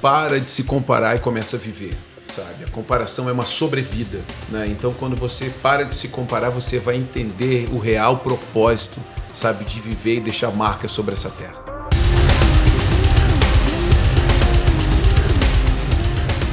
[0.00, 1.96] para de se comparar e começa a viver.
[2.24, 2.64] Sabe?
[2.64, 4.66] A comparação é uma sobrevida, né?
[4.68, 9.00] Então, quando você para de se comparar, você vai entender o real propósito,
[9.32, 11.70] sabe, de viver e deixar marca sobre essa terra.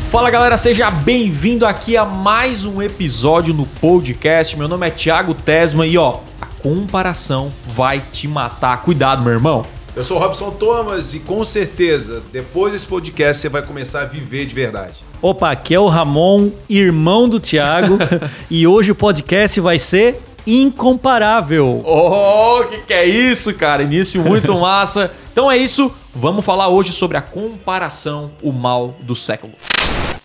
[0.10, 4.58] Fala galera, seja bem-vindo aqui a mais um episódio no podcast.
[4.58, 8.82] Meu nome é Thiago Tesma e ó, a comparação vai te matar.
[8.82, 9.77] Cuidado, meu irmão.
[9.98, 14.06] Eu sou o Robson Thomas e com certeza, depois desse podcast, você vai começar a
[14.06, 15.04] viver de verdade.
[15.20, 17.98] Opa, aqui é o Ramon, irmão do Thiago,
[18.48, 21.82] e hoje o podcast vai ser incomparável.
[21.84, 23.82] Oh, que que é isso, cara?
[23.82, 25.10] Início muito massa.
[25.32, 29.54] Então é isso, vamos falar hoje sobre a comparação, o mal do século.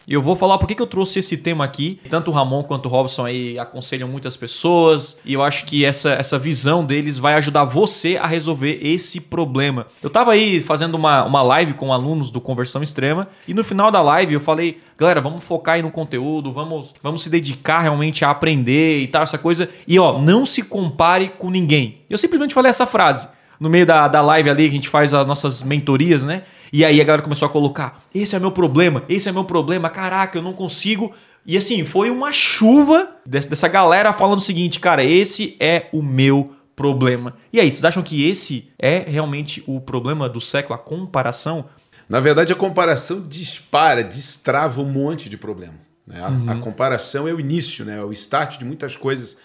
[0.06, 2.00] E eu vou falar por que eu trouxe esse tema aqui.
[2.08, 5.16] Tanto o Ramon quanto o Robson aí aconselham muitas pessoas.
[5.24, 9.86] E eu acho que essa, essa visão deles vai ajudar você a resolver esse problema.
[10.02, 13.28] Eu tava aí fazendo uma, uma live com alunos do Conversão Extrema.
[13.46, 17.22] E no final da live eu falei, galera, vamos focar aí no conteúdo, vamos, vamos
[17.22, 19.68] se dedicar realmente a aprender e tal, essa coisa.
[19.86, 22.00] E ó, não se compare com ninguém.
[22.08, 23.28] Eu simplesmente falei essa frase
[23.62, 26.42] no meio da, da live ali, que a gente faz as nossas mentorias, né?
[26.72, 29.88] E aí a galera começou a colocar: esse é meu problema, esse é meu problema,
[29.88, 31.14] caraca, eu não consigo.
[31.46, 36.56] E assim, foi uma chuva dessa galera falando o seguinte, cara, esse é o meu
[36.74, 37.34] problema.
[37.52, 41.66] E aí, vocês acham que esse é realmente o problema do século, a comparação?
[42.08, 45.74] Na verdade, a comparação dispara, destrava um monte de problema.
[46.04, 46.20] Né?
[46.20, 46.50] A, uhum.
[46.50, 47.98] a, comparação é o início, né?
[47.98, 49.36] é o start de muitas coisas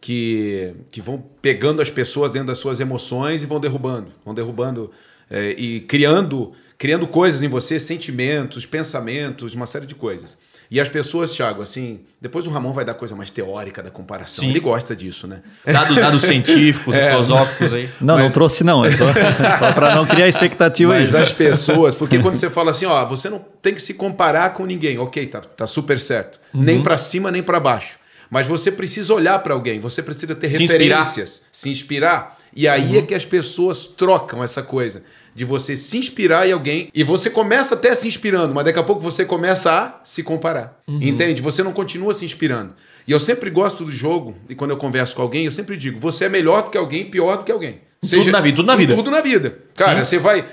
[0.00, 4.90] que, que vão pegando as pessoas dentro das suas emoções e vão derrubando, vão derrubando
[5.30, 10.36] é, e criando criando coisas em você, sentimentos, pensamentos, uma série de coisas.
[10.68, 14.42] E as pessoas, Thiago, assim, depois o Ramon vai dar coisa mais teórica da comparação.
[14.42, 14.50] Sim.
[14.50, 15.40] Ele gosta disso, né?
[15.64, 17.88] Dados, dados científicos, é, filosóficos aí.
[18.00, 18.24] Não, Mas...
[18.24, 19.04] não trouxe não, é só,
[19.58, 21.22] só para não criar expectativa Mas aí.
[21.22, 24.66] as pessoas, porque quando você fala assim, ó, você não tem que se comparar com
[24.66, 26.40] ninguém, ok, tá, tá super certo.
[26.52, 26.62] Uhum.
[26.62, 27.98] Nem para cima, nem para baixo.
[28.30, 31.48] Mas você precisa olhar para alguém, você precisa ter se referências, inspirar.
[31.52, 32.38] se inspirar.
[32.54, 32.98] E aí uhum.
[32.98, 35.02] é que as pessoas trocam essa coisa
[35.34, 38.82] de você se inspirar em alguém e você começa até se inspirando, mas daqui a
[38.82, 40.80] pouco você começa a se comparar.
[40.88, 40.98] Uhum.
[41.02, 41.42] Entende?
[41.42, 42.72] Você não continua se inspirando.
[43.06, 46.00] E eu sempre gosto do jogo, e quando eu converso com alguém, eu sempre digo:
[46.00, 47.82] você é melhor do que alguém, pior do que alguém.
[48.02, 48.94] Seja, tudo na vida, tudo na vida.
[48.96, 49.58] Tudo na vida.
[49.76, 50.16] Cara, Sim.
[50.16, 50.44] você vai.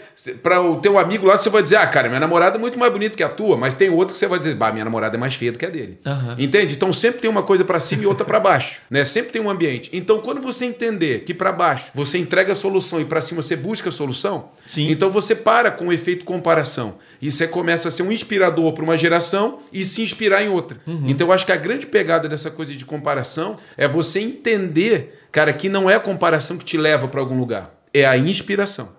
[0.44, 2.92] Para o teu amigo lá, você vai dizer: ah, cara, minha namorada é muito mais
[2.92, 5.20] bonita que a tua, mas tem outro que você vai dizer: bah, minha namorada é
[5.20, 6.00] mais feia do que a dele.
[6.06, 6.36] Uhum.
[6.38, 6.76] Entende?
[6.76, 8.82] Então sempre tem uma coisa para cima e outra para baixo.
[8.90, 9.06] né?
[9.06, 9.90] Sempre tem um ambiente.
[9.94, 13.56] Então quando você entender que para baixo você entrega a solução e para cima você
[13.56, 14.90] busca a solução, Sim.
[14.90, 16.96] então você para com o efeito comparação.
[17.22, 20.78] E você começa a ser um inspirador para uma geração e se inspirar em outra.
[20.86, 21.06] Uhum.
[21.08, 25.52] Então eu acho que a grande pegada dessa coisa de comparação é você entender Cara,
[25.52, 28.90] que não é a comparação que te leva para algum lugar, é a inspiração.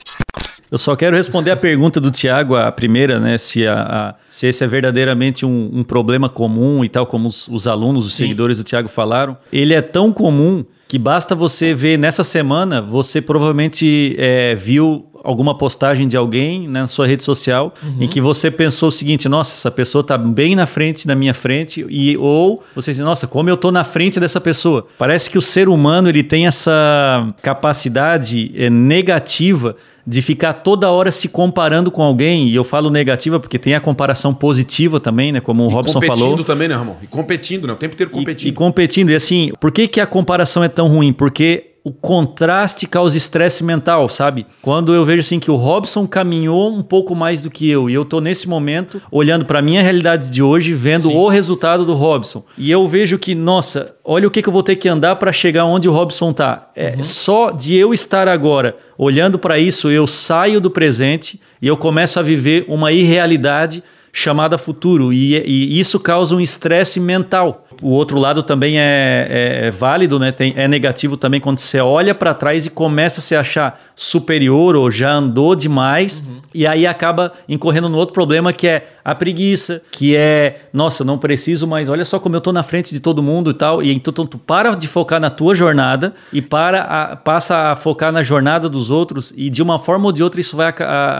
[0.71, 3.39] Eu só quero responder a pergunta do Tiago, a primeira, né?
[3.39, 7.47] Se, a, a, se esse é verdadeiramente um, um, problema comum e tal, como os,
[7.49, 8.25] os alunos, os Sim.
[8.25, 9.37] seguidores do Tiago falaram.
[9.53, 15.57] Ele é tão comum que basta você ver nessa semana, você provavelmente é, viu alguma
[15.57, 17.97] postagem de alguém né, na sua rede social uhum.
[18.03, 21.33] em que você pensou o seguinte: nossa, essa pessoa está bem na frente da minha
[21.35, 24.87] frente, e ou você diz, nossa, como eu estou na frente dessa pessoa.
[24.99, 29.75] Parece que o ser humano ele tem essa capacidade é, negativa
[30.07, 33.81] de ficar toda hora se comparando com alguém, e eu falo negativa porque tem a
[33.81, 35.41] comparação positiva também, né?
[35.41, 36.17] Como o e Robson falou.
[36.17, 36.97] competindo também, né, Ramon?
[37.03, 37.73] E competindo, né?
[37.73, 38.47] O tempo inteiro competindo.
[38.47, 39.11] E, e competindo.
[39.11, 41.13] E assim, por que, que a comparação é tão ruim?
[41.13, 44.47] Porque o contraste causa estresse mental, sabe?
[44.63, 47.95] Quando eu vejo assim que o Robson caminhou um pouco mais do que eu e
[47.95, 51.15] eu tô nesse momento olhando para minha realidade de hoje, vendo Sim.
[51.15, 52.43] o resultado do Robson.
[52.57, 55.31] E eu vejo que, nossa, olha o que, que eu vou ter que andar para
[55.31, 56.71] chegar onde o Robson tá.
[56.75, 57.05] É uhum.
[57.05, 62.19] só de eu estar agora olhando para isso, eu saio do presente e eu começo
[62.19, 65.13] a viver uma irrealidade chamada futuro.
[65.13, 67.64] E, e isso causa um estresse mental.
[67.83, 70.33] O outro lado também é, é, é válido, né?
[70.33, 74.75] Tem, é negativo também quando você olha para trás e começa a se achar superior
[74.77, 76.41] ou já andou demais uhum.
[76.53, 81.07] e aí acaba incorrendo no outro problema que é a preguiça, que é, nossa, eu
[81.07, 83.83] não preciso mais, olha só como eu tô na frente de todo mundo e tal.
[83.83, 88.11] E então tu para de focar na tua jornada e para a, passa a focar
[88.11, 90.73] na jornada dos outros e de uma forma ou de outra isso vai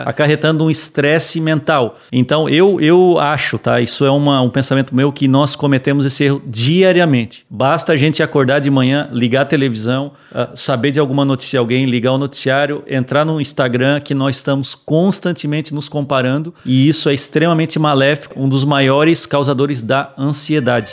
[0.07, 1.97] acarretando um estresse mental.
[2.11, 3.81] Então eu, eu acho, tá?
[3.81, 7.45] Isso é uma, um pensamento meu que nós cometemos esse erro diariamente.
[7.49, 11.85] Basta a gente acordar de manhã, ligar a televisão, uh, saber de alguma notícia alguém,
[11.87, 17.15] ligar o noticiário, entrar no Instagram, que nós estamos constantemente nos comparando e isso é
[17.15, 20.93] extremamente maléfico, um dos maiores causadores da ansiedade.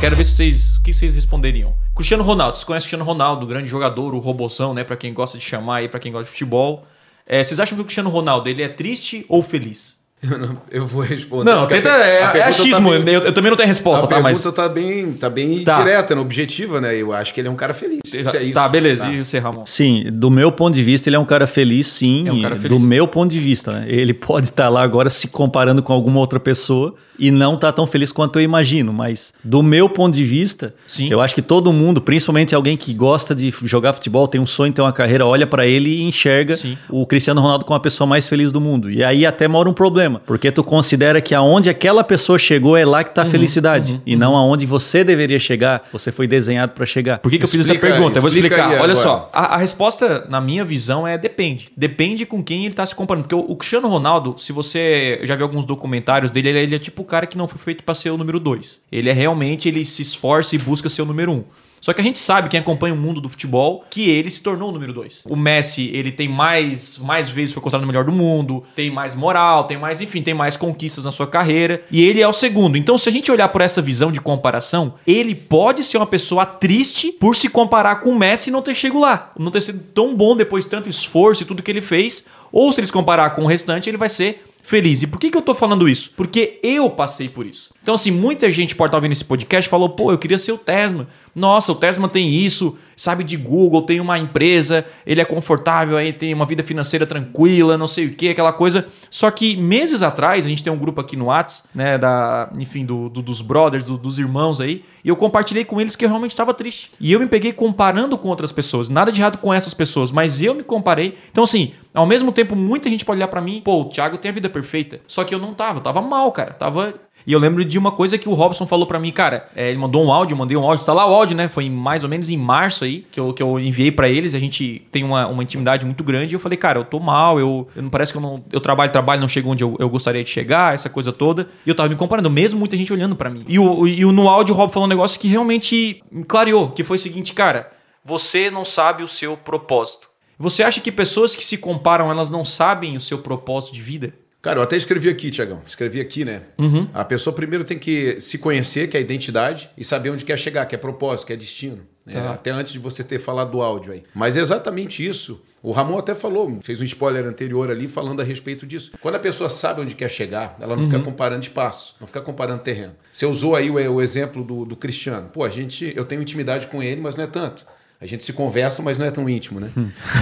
[0.00, 1.74] Quero ver se vocês, o que vocês responderiam.
[1.94, 5.36] Cristiano Ronaldo, você conhece o Cristiano Ronaldo, grande jogador, o robozão, né, para quem gosta
[5.36, 6.86] de chamar aí, para quem gosta de futebol.
[7.26, 9.97] É, vocês acham que o Cristiano Ronaldo ele é triste ou feliz?
[10.20, 11.44] Eu, não, eu vou responder.
[11.48, 11.88] Não, tenta.
[11.90, 12.90] É, é pergunta achismo.
[12.92, 14.20] tá bem- eu, eu também não tenho resposta, a tá?
[14.20, 14.38] Mas.
[14.38, 15.78] pergunta tá bem, tá bem Tá.
[15.78, 16.96] direta, né, objetiva, né?
[17.00, 18.00] Eu acho que ele é um cara feliz.
[18.04, 18.54] Isso é isso.
[18.54, 19.04] Tá, beleza.
[19.04, 19.12] Tá.
[19.12, 19.64] E você, Ramon?
[19.64, 22.26] Sim, do meu ponto de vista, ele é um cara feliz, sim.
[22.26, 22.76] É um cara feliz.
[22.82, 23.84] Do meu ponto de vista, né?
[23.88, 27.86] Ele pode estar lá agora se comparando com alguma outra pessoa e não tá tão
[27.86, 28.92] feliz quanto eu imagino.
[28.92, 31.08] Mas do meu ponto de vista, Sim.
[31.12, 34.72] eu acho que todo mundo, principalmente alguém que gosta de jogar futebol, tem um sonho,
[34.72, 36.76] tem uma carreira, olha pra ele e enxerga Sim.
[36.90, 38.90] o Cristiano Ronaldo como a pessoa mais feliz do mundo.
[38.90, 42.84] E aí até mora um problema, porque tu considera que aonde aquela pessoa chegou é
[42.84, 45.82] lá que Uhum, tá a felicidade e não aonde você deveria chegar.
[45.92, 47.18] Você foi desenhado pra chegar.
[47.18, 48.18] Por que, que eu fiz essa aí, pergunta?
[48.18, 48.68] Eu vou explica explicar.
[48.70, 48.94] aí Olha agora.
[48.94, 51.68] só, a, a resposta, na minha visão, é depende.
[51.76, 53.26] Depende com quem ele tá se comparando.
[53.26, 56.78] Porque o, o Cristiano Ronaldo, se você já viu alguns documentários dele, ele, ele é
[56.78, 58.80] tipo o cara que não foi feito pra ser o número dois.
[58.92, 61.44] Ele é realmente, ele se esforça e busca ser o número um.
[61.80, 64.70] Só que a gente sabe, quem acompanha o mundo do futebol, que ele se tornou
[64.70, 65.24] o número dois.
[65.28, 69.14] O Messi, ele tem mais, mais vezes foi considerado o melhor do mundo, tem mais
[69.14, 71.82] moral, tem mais, enfim, tem mais conquistas na sua carreira.
[71.90, 72.76] E ele é o segundo.
[72.76, 76.44] Então, se a gente olhar por essa visão de comparação, ele pode ser uma pessoa
[76.44, 79.32] triste por se comparar com o Messi e não ter chegado lá.
[79.38, 82.24] Não ter sido tão bom depois de tanto esforço e tudo que ele fez.
[82.50, 85.02] Ou se ele se comparar com o restante, ele vai ser feliz.
[85.02, 86.12] E por que, que eu tô falando isso?
[86.14, 87.72] Porque eu passei por isso.
[87.82, 90.58] Então, assim, muita gente pode estar ouvindo esse podcast falou, pô, eu queria ser o
[90.58, 91.08] Tesma.
[91.38, 96.12] Nossa, o Tesma tem isso, sabe de Google, tem uma empresa, ele é confortável, aí
[96.12, 98.86] tem uma vida financeira tranquila, não sei o que, aquela coisa.
[99.10, 102.84] Só que meses atrás, a gente tem um grupo aqui no Whats, né, da, enfim,
[102.84, 106.08] do, do- dos brothers, do- dos irmãos aí, e eu compartilhei com eles que eu
[106.08, 106.90] realmente estava triste.
[107.00, 108.88] E eu me peguei comparando com outras pessoas.
[108.88, 111.16] Nada de errado com essas pessoas, mas eu me comparei.
[111.30, 114.30] Então, assim, ao mesmo tempo, muita gente pode olhar pra mim, pô, o Thiago tem
[114.30, 115.00] a vida perfeita.
[115.06, 116.52] Só que eu não tava, eu tava mal, cara.
[116.52, 116.94] Tava.
[117.26, 119.48] E eu lembro de uma coisa que o Robson falou pra mim, cara.
[119.54, 121.46] é, ele mandou um áudio, eu mandei um áudio, tá lá o áudio, né?
[121.48, 124.34] Foi mais ou menos em março aí que eu, que eu enviei pra eles.
[124.34, 126.34] A gente tem uma, uma intimidade muito grande.
[126.34, 128.42] Eu falei, cara, eu tô mal, eu, eu não parece que eu não.
[128.50, 131.48] Eu trabalho, trabalho, não chego onde eu, eu gostaria de chegar, essa coisa toda.
[131.66, 133.44] E eu tava me comparando, mesmo muita gente olhando pra mim.
[133.46, 136.70] E, o, e o- no áudio o Rob falou um negócio que realmente me clareou,
[136.70, 137.70] que foi o seguinte, cara,
[138.04, 140.08] você não sabe o seu propósito.
[140.38, 144.14] Você acha que pessoas que se comparam, elas não sabem o seu propósito de vida?
[144.40, 145.60] Cara, eu até escrevi aqui, Tiagão.
[145.66, 146.42] Escrevi aqui, né?
[146.58, 146.88] Uhum.
[146.94, 150.38] A pessoa primeiro tem que se conhecer, que é a identidade, e saber onde quer
[150.38, 151.80] chegar, que é propósito, que é destino.
[152.06, 152.14] né?
[152.14, 152.32] Tá.
[152.34, 154.04] Até antes de você ter falado do áudio aí.
[154.14, 155.42] Mas é exatamente isso.
[155.60, 158.92] O Ramon até falou, fez um spoiler anterior ali falando a respeito disso.
[159.00, 160.88] Quando a pessoa sabe onde quer chegar, ela não Uhum.
[160.90, 162.92] fica comparando espaço, não fica comparando terreno.
[163.10, 165.30] Você usou aí o, o exemplo do, do Cristiano.
[165.32, 167.66] Pô, a gente, eu tenho intimidade com ele, mas não é tanto.
[168.00, 169.68] A gente se conversa, mas não é tão íntimo, né?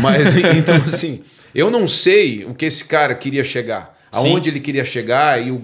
[0.01, 1.23] Mas então assim,
[1.55, 4.31] eu não sei o que esse cara queria chegar Sim.
[4.33, 5.61] aonde ele queria chegar e o,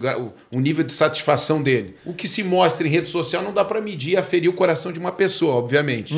[0.52, 1.94] o- nível de satisfação dele.
[2.04, 4.92] O que se mostra em rede social não dá para medir e aferir o coração
[4.92, 6.14] de uma pessoa, obviamente.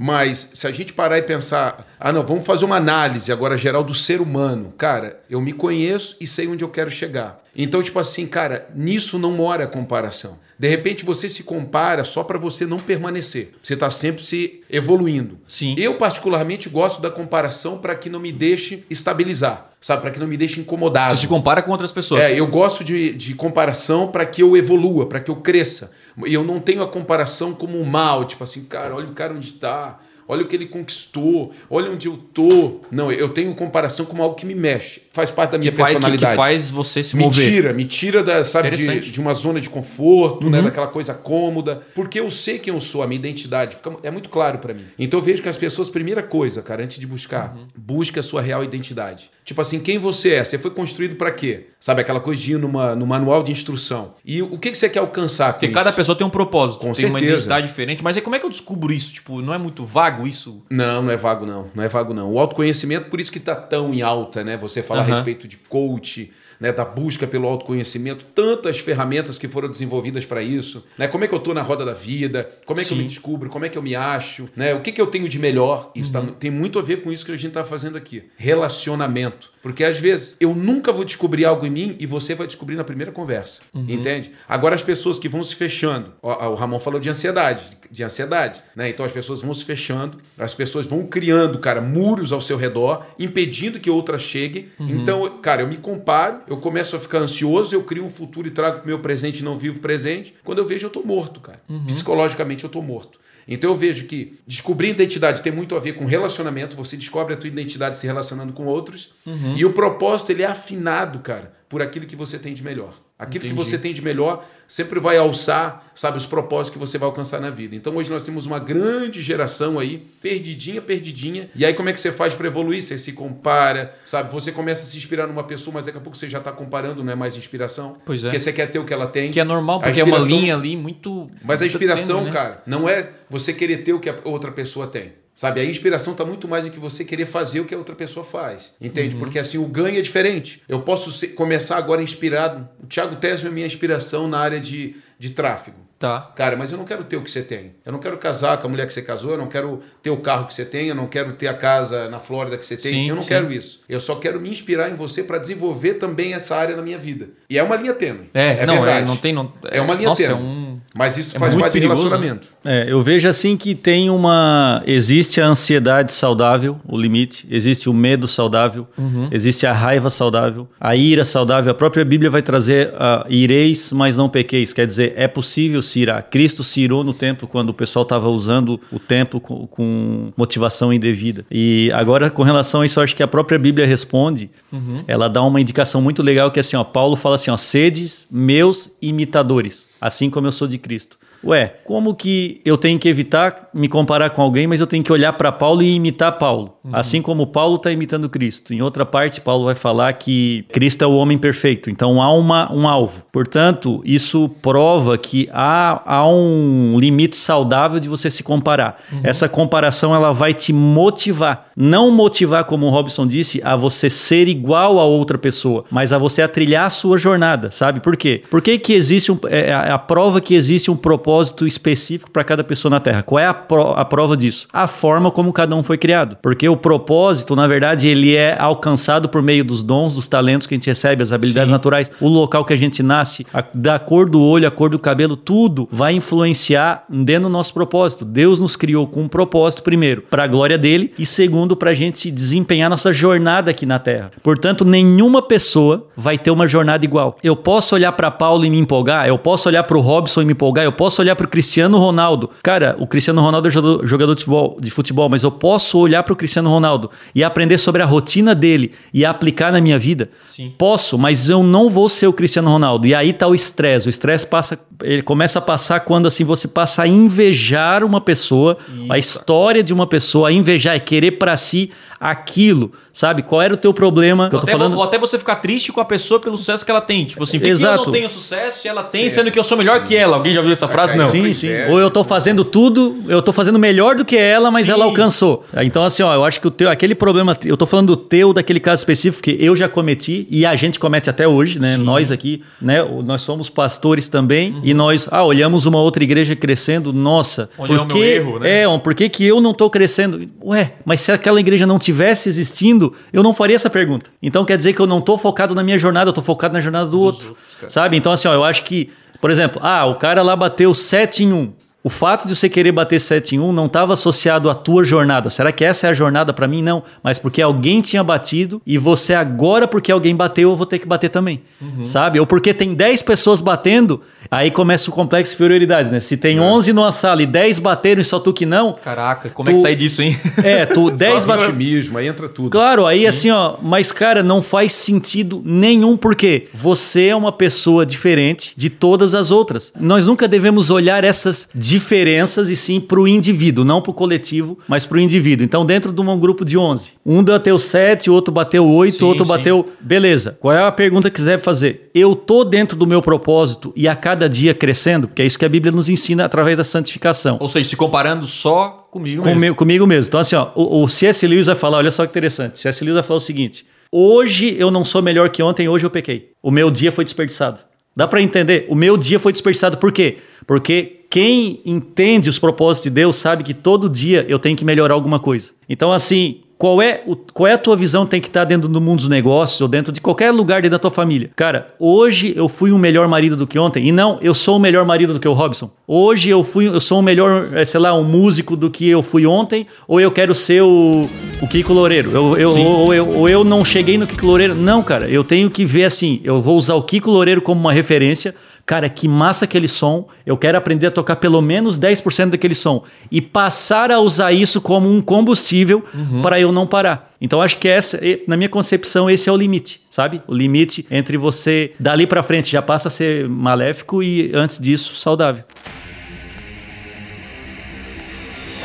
[0.00, 3.82] Mas se a gente parar e pensar, ah, não, vamos fazer uma análise agora geral
[3.84, 4.72] do ser humano.
[4.76, 7.40] Cara, eu me conheço e sei onde eu quero chegar.
[7.56, 10.38] Então, tipo assim, cara, nisso não mora a comparação.
[10.60, 13.52] De repente você se compara só para você não permanecer.
[13.62, 15.38] Você está sempre se evoluindo.
[15.48, 15.74] Sim.
[15.78, 20.02] Eu particularmente gosto da comparação para que não me deixe estabilizar, sabe?
[20.02, 21.16] Para que não me deixe incomodado.
[21.16, 22.24] Você se compara com outras pessoas.
[22.24, 25.92] É, eu gosto de, de comparação para que eu evolua, para que eu cresça.
[26.26, 29.32] E eu não tenho a comparação como um mal, tipo assim, cara, olha o cara
[29.32, 29.98] onde está,
[30.30, 32.80] olha o que ele conquistou, olha onde eu tô.
[32.90, 35.88] Não, eu tenho comparação como algo que me mexe, faz parte da minha que, faz,
[35.90, 36.36] que, que personalidade.
[36.36, 37.44] faz você se me mover.
[37.50, 38.88] tira, me tira da, sabe, de.
[38.88, 39.00] Uhum.
[39.00, 43.02] de uma zona de conforto, né, daquela coisa cômoda, porque eu sei quem eu sou,
[43.02, 44.84] a minha identidade, fica- é muito claro para mim.
[44.98, 47.64] Então eu vejo que as pessoas, primeira coisa, cara, antes de buscar, Uhum.
[47.76, 49.30] busca a sua real identidade.
[49.50, 50.44] Tipo assim, quem você é?
[50.44, 51.66] Você foi construído para quê?
[51.80, 54.14] Sabe, aquela coisa de ir numa, no manual de instrução.
[54.24, 55.74] E o que, que você quer alcançar com Porque isso?
[55.74, 57.32] cada pessoa tem um propósito, Com tem uma certeza.
[57.34, 58.04] identidade diferente.
[58.04, 59.12] Mas aí como é que eu descubro isso?
[59.12, 60.62] Tipo, não é muito vago isso?
[60.70, 61.68] Não, não é vago não.
[61.74, 62.32] Não é vago não.
[62.32, 64.56] O autoconhecimento, por isso que está tão em alta, né?
[64.56, 65.10] Você falar Aham.
[65.10, 66.30] a respeito de coach,
[66.60, 66.72] né?
[66.72, 71.08] da busca pelo autoconhecimento, tantas ferramentas que foram desenvolvidas para isso, né?
[71.08, 72.48] Como é que eu tô na roda da vida?
[72.66, 73.02] Como é que eu Sim.
[73.02, 73.48] me descubro?
[73.48, 74.48] Como é que eu me acho?
[74.54, 74.74] Né?
[74.74, 75.90] O que, que eu tenho de melhor?
[75.94, 78.24] Isso tá- tem muito a ver com isso que a gente está fazendo aqui.
[78.36, 79.50] Relacionamento.
[79.62, 82.84] Porque às vezes eu nunca vou descobrir algo em mim e você vai descobrir na
[82.84, 83.60] primeira conversa.
[83.74, 84.32] Entende?
[84.48, 86.12] Agora as pessoas que vão se fechando.
[86.22, 88.88] Ó, O Ramon falou de ansiedade, de ansiedade, né?
[88.88, 93.04] Então as pessoas vão se fechando, as pessoas vão criando, cara, muros ao seu redor,
[93.18, 94.68] impedindo que outras cheguem.
[94.78, 98.50] Então, cara, eu me comparo, eu começo a ficar ansioso, eu crio um futuro e
[98.50, 100.34] trago pro meu presente e não vivo o presente.
[100.44, 101.60] Quando eu vejo, eu tô morto, cara.
[101.86, 103.18] Psicologicamente eu tô morto.
[103.48, 107.36] Então eu vejo que descobrir identidade tem muito a ver com relacionamento, você descobre a
[107.36, 109.14] tua identidade se relacionando com outros,
[109.56, 112.94] e o propósito ele é afinado, cara, por aquilo que você tem de melhor.
[113.20, 113.54] Aquilo Entendi.
[113.54, 117.38] que você tem de melhor sempre vai alçar, sabe, os propósitos que você vai alcançar
[117.38, 117.76] na vida.
[117.76, 121.50] Então hoje nós temos uma grande geração aí, perdidinha, perdidinha.
[121.54, 122.80] E aí como é que você faz para evoluir?
[122.80, 124.32] Você se compara, sabe?
[124.32, 127.04] Você começa a se inspirar numa pessoa, mas daqui a pouco você já está comparando,
[127.04, 127.98] não é mais inspiração.
[128.06, 128.28] Pois é.
[128.28, 129.30] Porque você quer ter o que ela tem.
[129.30, 131.28] Que é normal, porque é uma linha ali muito.
[131.44, 132.30] Mas a inspiração, né?
[132.30, 135.19] cara, não é você querer ter o que a outra pessoa tem.
[135.34, 137.94] Sabe, a inspiração está muito mais em que você querer fazer o que a outra
[137.94, 138.74] pessoa faz.
[138.80, 139.14] Entende?
[139.14, 139.20] Uhum.
[139.20, 140.62] Porque assim, o ganho é diferente.
[140.68, 142.68] Eu posso ser, começar agora inspirado.
[142.82, 145.78] O Thiago Tesma é minha inspiração na área de, de tráfego.
[146.00, 146.32] Tá.
[146.34, 147.74] Cara, mas eu não quero ter o que você tem.
[147.84, 150.16] Eu não quero casar com a mulher que você casou, eu não quero ter o
[150.16, 152.90] carro que você tem, eu não quero ter a casa na Flórida que você tem.
[152.90, 153.28] Sim, eu não sim.
[153.28, 153.82] quero isso.
[153.86, 157.28] Eu só quero me inspirar em você para desenvolver também essa área na minha vida.
[157.50, 158.30] E é uma linha tênue.
[158.32, 159.04] É, é não, é, verdade.
[159.04, 159.32] É, não tem.
[159.34, 160.40] Não, é, é uma linha nossa, tênue.
[160.40, 162.48] É um, mas isso é faz parte perigoso, do relacionamento.
[162.64, 162.82] Né?
[162.82, 164.82] É, eu vejo assim que tem uma.
[164.86, 167.46] Existe a ansiedade saudável, o limite.
[167.50, 168.86] Existe o medo saudável.
[168.98, 169.28] Uhum.
[169.30, 170.68] Existe a raiva saudável.
[170.80, 171.70] A ira saudável.
[171.70, 174.72] A própria Bíblia vai trazer a ireis, mas não pequeis.
[174.72, 176.22] Quer dizer, é possível se irar.
[176.28, 180.92] Cristo se irou no templo quando o pessoal estava usando o templo com, com, motivação
[180.92, 181.44] indevida.
[181.50, 184.50] E agora, com relação a isso, eu acho que a própria Bíblia responde.
[184.72, 185.04] Uhum.
[185.06, 188.26] Ela dá uma indicação muito legal que é assim, ó, Paulo fala assim, ó, sedes
[188.30, 191.18] meus imitadores, assim como eu sou de Cristo.
[191.42, 195.12] Ué, como que eu tenho que evitar me comparar com alguém, mas eu tenho que
[195.12, 196.74] olhar para Paulo e imitar Paulo?
[196.84, 196.90] Uhum.
[196.92, 198.74] Assim como Paulo está imitando Cristo.
[198.74, 201.88] Em outra parte, Paulo vai falar que Cristo é o homem perfeito.
[201.88, 203.22] Então há uma, um alvo.
[203.32, 209.00] Portanto, isso prova que há, há um limite saudável de você se comparar.
[209.10, 209.20] Uhum.
[209.24, 211.70] Essa comparação ela vai te motivar.
[211.74, 216.18] Não motivar, como o Robson disse, a você ser igual a outra pessoa, mas a
[216.18, 218.00] você a trilhar a sua jornada, sabe?
[218.00, 218.42] Por quê?
[218.50, 222.42] Por que, que existe um, é, a prova que existe um propósito propósito específico para
[222.42, 223.22] cada pessoa na Terra.
[223.22, 224.66] Qual é a, pro, a prova disso?
[224.72, 226.36] A forma como cada um foi criado.
[226.42, 230.74] Porque o propósito, na verdade, ele é alcançado por meio dos dons, dos talentos que
[230.74, 231.72] a gente recebe, as habilidades Sim.
[231.72, 234.98] naturais, o local que a gente nasce, a, da cor do olho, a cor do
[234.98, 238.24] cabelo, tudo vai influenciar dentro do nosso propósito.
[238.24, 241.94] Deus nos criou com um propósito, primeiro, para a glória dele e segundo, para a
[241.94, 244.32] gente desempenhar nossa jornada aqui na Terra.
[244.42, 247.36] Portanto, nenhuma pessoa vai ter uma jornada igual.
[247.40, 250.44] Eu posso olhar para Paulo e me empolgar, eu posso olhar para o Robson e
[250.44, 252.50] me empolgar, eu posso olhar para o Cristiano Ronaldo.
[252.62, 256.32] Cara, o Cristiano Ronaldo é jogador de futebol, de futebol mas eu posso olhar para
[256.32, 260.30] o Cristiano Ronaldo e aprender sobre a rotina dele e aplicar na minha vida?
[260.44, 260.74] Sim.
[260.76, 263.06] Posso, mas eu não vou ser o Cristiano Ronaldo.
[263.06, 264.08] E aí tá o estresse.
[264.08, 268.76] O estresse passa, ele começa a passar quando assim você passa a invejar uma pessoa,
[268.88, 269.12] Isso.
[269.12, 273.42] a história de uma pessoa, a invejar e querer para si aquilo, sabe?
[273.42, 274.48] Qual era o teu problema?
[274.48, 274.96] Que eu tô até, falando...
[274.96, 277.24] Ou até você ficar triste com a pessoa pelo sucesso que ela tem.
[277.24, 279.64] Tipo assim, por que eu não tenho sucesso e ela tem, sim, sendo que eu
[279.64, 280.06] sou melhor sim.
[280.06, 280.36] que ela?
[280.36, 281.16] Alguém já ouviu essa frase?
[281.16, 281.28] Não.
[281.28, 281.68] Sim, sim.
[281.88, 284.92] Ou eu tô fazendo tudo, eu tô fazendo melhor do que ela, mas sim.
[284.92, 285.64] ela alcançou.
[285.78, 288.52] Então, assim, ó, eu acho que o teu, aquele problema, eu tô falando do teu,
[288.52, 291.96] daquele caso específico que eu já cometi e a gente comete até hoje, né?
[291.96, 293.02] Nós aqui, né?
[293.24, 294.80] Nós somos pastores também uhum.
[294.82, 298.58] e nós, ah, olhamos uma outra igreja crescendo, nossa, Onde por é o meu erro,
[298.58, 298.82] né?
[298.82, 300.48] É, por que, que eu não tô crescendo?
[300.64, 302.99] Ué, mas se aquela igreja não tivesse existindo,
[303.32, 304.30] eu não faria essa pergunta.
[304.42, 306.80] Então quer dizer que eu não tô focado na minha jornada, eu tô focado na
[306.80, 307.48] jornada do Dos outro.
[307.50, 308.16] Outros, sabe?
[308.16, 311.52] Então, assim, ó, eu acho que, por exemplo, ah, o cara lá bateu 7 em
[311.52, 311.72] 1.
[312.02, 315.50] O fato de você querer bater 7 em 1 não estava associado à tua jornada.
[315.50, 316.82] Será que essa é a jornada para mim?
[316.82, 317.02] Não.
[317.22, 321.06] Mas porque alguém tinha batido e você agora, porque alguém bateu, eu vou ter que
[321.06, 321.60] bater também.
[321.78, 322.02] Uhum.
[322.02, 322.40] Sabe?
[322.40, 326.20] Ou porque tem 10 pessoas batendo, aí começa o complexo de inferioridades, né?
[326.20, 326.60] Se tem é.
[326.60, 328.94] 11 numa sala e 10 bateram e só tu que não.
[328.94, 329.72] Caraca, como tu...
[329.72, 330.38] é que sai disso, hein?
[330.64, 331.74] É, tu 10 bateram.
[331.74, 332.70] mesmo, aí entra tudo.
[332.70, 333.26] Claro, aí Sim.
[333.26, 338.88] assim, ó, mas cara, não faz sentido nenhum porque você é uma pessoa diferente de
[338.88, 339.92] todas as outras.
[340.00, 344.78] Nós nunca devemos olhar essas diferenças e sim para o indivíduo, não para o coletivo,
[344.86, 345.64] mas para o indivíduo.
[345.64, 349.44] Então, dentro de um grupo de 11, um bateu 7, outro bateu 8, sim, outro
[349.44, 349.48] sim.
[349.48, 349.88] bateu.
[350.00, 350.56] Beleza.
[350.60, 352.08] Qual é a pergunta que você deve fazer?
[352.14, 355.64] Eu tô dentro do meu propósito e a cada dia crescendo, porque é isso que
[355.64, 357.56] a Bíblia nos ensina através da santificação.
[357.58, 359.54] Ou seja, se comparando só comigo mesmo.
[359.54, 360.28] Comigo, comigo mesmo.
[360.28, 361.44] Então, assim, ó, o, o C.S.
[361.44, 362.78] Lewis vai falar, olha só que interessante.
[362.78, 363.02] C.S.
[363.02, 366.50] Lewis vai falar o seguinte: hoje eu não sou melhor que ontem, hoje eu pequei.
[366.62, 367.80] O meu dia foi desperdiçado.
[368.16, 368.86] Dá para entender?
[368.88, 370.38] O meu dia foi desperdiçado por quê?
[370.70, 375.14] Porque quem entende os propósitos de Deus sabe que todo dia eu tenho que melhorar
[375.14, 375.72] alguma coisa.
[375.88, 379.00] Então, assim, qual é, o, qual é a tua visão tem que estar dentro do
[379.00, 381.50] mundo dos negócios ou dentro de qualquer lugar dentro da tua família?
[381.56, 384.06] Cara, hoje eu fui um melhor marido do que ontem.
[384.06, 385.90] E não, eu sou o melhor marido do que o Robson.
[386.06, 389.24] Hoje eu fui, eu sou um melhor, eh, sei lá, um músico do que eu
[389.24, 389.88] fui ontem.
[390.06, 391.28] Ou eu quero ser o,
[391.60, 392.30] o Kiko Loureiro.
[392.30, 394.76] Eu, eu, ou, ou, eu, ou eu não cheguei no Kiko Loureiro.
[394.76, 396.40] Não, cara, eu tenho que ver assim.
[396.44, 398.54] Eu vou usar o Kiko Loureiro como uma referência
[398.90, 403.04] cara, que massa aquele som, eu quero aprender a tocar pelo menos 10% daquele som
[403.30, 406.42] e passar a usar isso como um combustível uhum.
[406.42, 407.30] para eu não parar.
[407.40, 408.18] Então acho que essa,
[408.48, 410.42] na minha concepção, esse é o limite, sabe?
[410.44, 415.14] O limite entre você dali para frente já passa a ser maléfico e antes disso
[415.14, 415.62] saudável.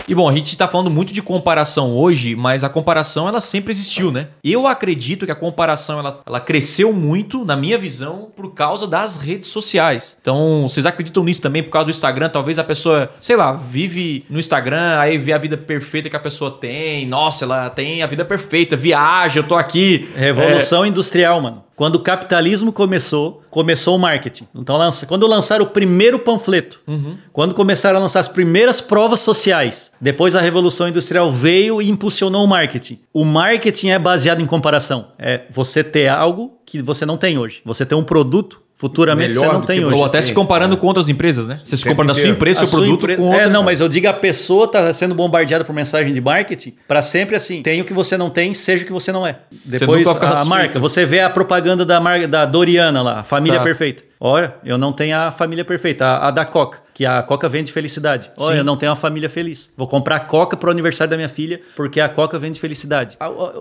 [0.08, 3.72] E bom, a gente está falando muito de comparação hoje, mas a comparação ela sempre
[3.72, 4.28] existiu, né?
[4.44, 9.18] Eu acredito que a comparação ela, ela cresceu muito, na minha visão, por causa das
[9.18, 10.16] redes sociais.
[10.22, 12.30] Então, vocês acreditam nisso também por causa do Instagram?
[12.30, 16.20] Talvez a pessoa, sei lá, vive no Instagram, aí vê a vida perfeita que a
[16.20, 17.08] pessoa tem.
[17.08, 20.08] Nossa, ela tem a vida perfeita, viaja, eu tô aqui.
[20.16, 20.88] Revolução é...
[20.88, 21.66] industrial, mano.
[21.76, 24.48] Quando o capitalismo começou, começou o marketing.
[24.56, 24.78] Então,
[25.08, 27.18] quando lançaram o primeiro panfleto, uhum.
[27.34, 32.46] quando começaram a lançar as primeiras provas sociais, depois a Revolução Industrial veio e impulsionou
[32.46, 33.00] o marketing.
[33.14, 35.10] O marketing é baseado em comparação.
[35.20, 37.62] É você ter algo que você não tem hoje.
[37.66, 39.98] Você tem um produto Futuramente Melhor você não tem hoje.
[39.98, 40.78] Ou até se comparando é.
[40.78, 41.60] com outras empresas, né?
[41.64, 43.16] Você se compara da sua empresa, seu produto empre...
[43.16, 43.44] com outra.
[43.44, 47.02] É, não, mas eu digo a pessoa está sendo bombardeada por mensagem de marketing para
[47.02, 49.38] sempre assim, tem o que você não tem, seja o que você não é.
[49.64, 53.64] Depois a marca, você vê a propaganda da marca da Doriana lá, família tá.
[53.64, 54.04] perfeita.
[54.20, 57.74] Olha, eu não tenho a família perfeita, a, a da Coca que a Coca vende
[57.74, 58.32] felicidade.
[58.38, 59.70] Olha, eu não tenho uma família feliz.
[59.76, 63.18] Vou comprar Coca para o aniversário da minha filha, porque a Coca vende felicidade.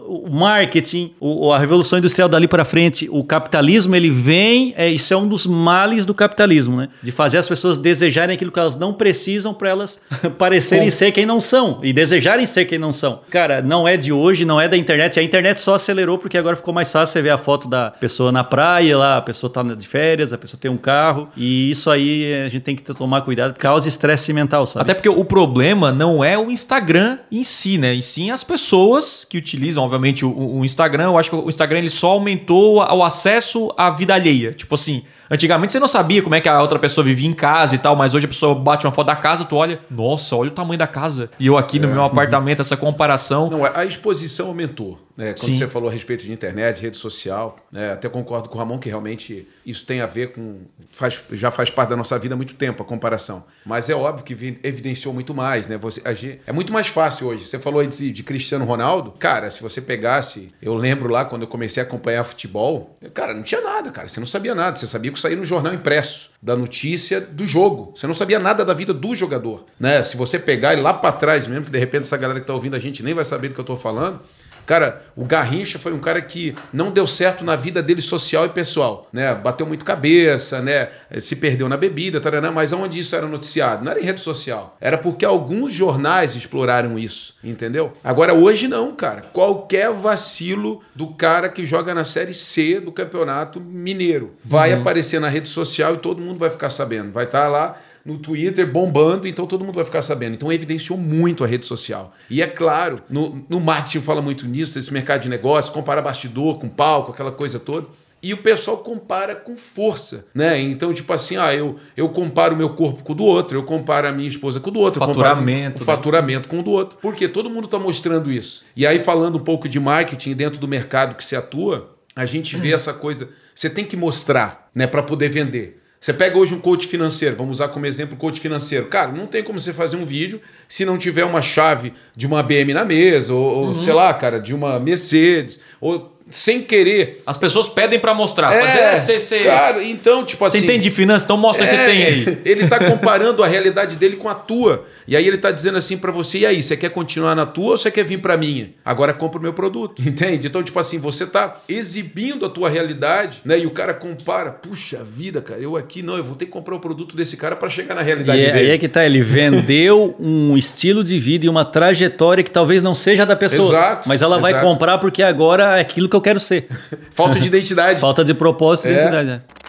[0.07, 1.13] O marketing,
[1.53, 5.47] a revolução industrial dali para frente, o capitalismo, ele vem, é, isso é um dos
[5.47, 6.89] males do capitalismo, né?
[7.03, 10.01] De fazer as pessoas desejarem aquilo que elas não precisam para elas
[10.39, 13.23] parecerem ser quem não são e desejarem ser quem não são.
[13.31, 15.19] Cara, não é de hoje, não é da internet.
[15.19, 18.31] A internet só acelerou porque agora ficou mais fácil você ver a foto da pessoa
[18.31, 21.91] na praia lá, a pessoa tá de férias, a pessoa tem um carro e isso
[21.91, 24.83] aí a gente tem que tomar cuidado, causa estresse mental, sabe?
[24.83, 27.95] Até porque o problema não é o Instagram em si, né?
[27.95, 31.05] E sim as pessoas que utilizam, obviamente, o, o Instagram.
[31.05, 34.53] Eu acho que o Instagram ele só aumentou o acesso à vida alheia.
[34.53, 37.75] Tipo assim, Antigamente você não sabia como é que a outra pessoa vivia em casa
[37.75, 40.49] e tal, mas hoje a pessoa bate uma foto da casa, tu olha, nossa, olha
[40.49, 41.31] o tamanho da casa.
[41.41, 41.93] E eu aqui no é.
[41.93, 43.49] meu apartamento, essa comparação.
[43.51, 44.99] Não, a exposição aumentou.
[45.17, 45.27] Né?
[45.27, 45.59] Quando Sim.
[45.59, 47.93] você falou a respeito de internet, rede social, né?
[47.93, 50.63] até concordo com o Ramon que realmente isso tem a ver com.
[50.93, 53.45] Faz, já faz parte da nossa vida há muito tempo a comparação.
[53.65, 55.67] Mas é óbvio que evidenciou muito mais.
[55.67, 55.79] Né?
[55.79, 57.47] Você, agir, é muito mais fácil hoje.
[57.47, 59.13] Você falou de, de, Cristiano Ronaldo.
[59.13, 60.53] Cara, se você pegasse.
[60.61, 64.09] Eu lembro lá quando eu comecei a acompanhar futebol, cara, não tinha nada, cara.
[64.09, 64.77] Você não sabia nada.
[64.77, 67.93] Você sabia que saía no jornal impresso da notícia do jogo.
[67.95, 69.65] Você não sabia nada da vida do jogador.
[69.79, 70.03] Né?
[70.03, 72.55] Se você pegar e lá para trás mesmo, que de repente essa galera que está
[72.55, 74.21] ouvindo a gente nem vai saber do que eu estou falando
[74.67, 78.49] Cara, o Garrincha foi um cara que não deu certo na vida dele social e
[78.49, 79.35] pessoal, né?
[79.35, 80.89] Bateu muito cabeça, né?
[81.19, 83.85] Se perdeu na bebida, taranã, mas onde isso era noticiado?
[83.85, 84.77] Não era em rede social.
[84.81, 87.93] Era porque alguns jornais exploraram isso, entendeu?
[88.03, 89.23] Agora, hoje não, cara.
[89.33, 94.81] Qualquer vacilo do cara que joga na Série C do Campeonato Mineiro vai uhum.
[94.81, 97.13] aparecer na rede social e todo mundo vai ficar sabendo.
[97.13, 100.35] Vai estar tá lá no Twitter bombando, então todo mundo vai ficar sabendo.
[100.35, 102.15] Então evidenciou muito a rede social.
[102.29, 106.59] E é claro, no, no marketing fala muito nisso, esse mercado de negócio, compara bastidor
[106.59, 107.87] com palco, aquela coisa toda.
[108.25, 110.59] E o pessoal compara com força, né?
[110.59, 113.63] Então, tipo assim, ah, eu, eu comparo o meu corpo com o do outro, eu
[113.65, 114.99] comparo a minha esposa com o do outro.
[114.99, 115.83] Faturamento.
[115.83, 115.93] O né?
[115.93, 116.97] faturamento com o do outro.
[117.03, 118.65] Porque todo mundo está mostrando isso.
[118.75, 122.57] E aí, falando um pouco de marketing dentro do mercado que se atua, a gente
[122.57, 123.29] vê essa coisa.
[123.55, 125.84] Você tem que mostrar, né, para poder vender.
[126.05, 128.89] Você pega hoje um coach financeiro, vamos usar como exemplo o coach financeiro.
[128.89, 130.39] Cara, não tem como você fazer um vídeo
[130.69, 133.75] se não tiver uma chave de uma BM na mesa, ou, uhum.
[133.75, 137.23] sei lá, cara, de uma Mercedes, ou sem querer.
[137.27, 138.53] As pessoas pedem para mostrar.
[138.53, 140.59] É, dizer, é, cê, cê, cara, então, tipo assim.
[140.59, 141.25] Você entende de finanças?
[141.25, 142.39] Então mostra é, que você tem aí.
[142.45, 144.85] Ele tá comparando a realidade dele com a tua.
[145.07, 147.73] E aí ele tá dizendo assim para você: e aí, você quer continuar na tua
[147.73, 148.71] ou você quer vir para minha?
[148.85, 150.01] Agora compra o meu produto.
[150.07, 150.47] Entende?
[150.47, 153.59] Então, tipo assim, você tá exibindo a tua realidade, né?
[153.59, 156.75] E o cara compara: puxa vida, cara, eu aqui não, eu vou ter que comprar
[156.75, 158.59] o produto desse cara para chegar na realidade e dele.
[158.59, 162.81] Aí é que tá, ele vendeu um estilo de vida e uma trajetória que talvez
[162.81, 163.69] não seja da pessoa.
[163.69, 164.09] Exato.
[164.09, 164.53] Mas ela exato.
[164.53, 166.69] vai comprar porque agora é aquilo que eu quero ser.
[167.11, 168.01] Falta de identidade.
[168.01, 168.95] Falta de propósito e é.
[168.95, 169.31] identidade.
[169.31, 169.65] É.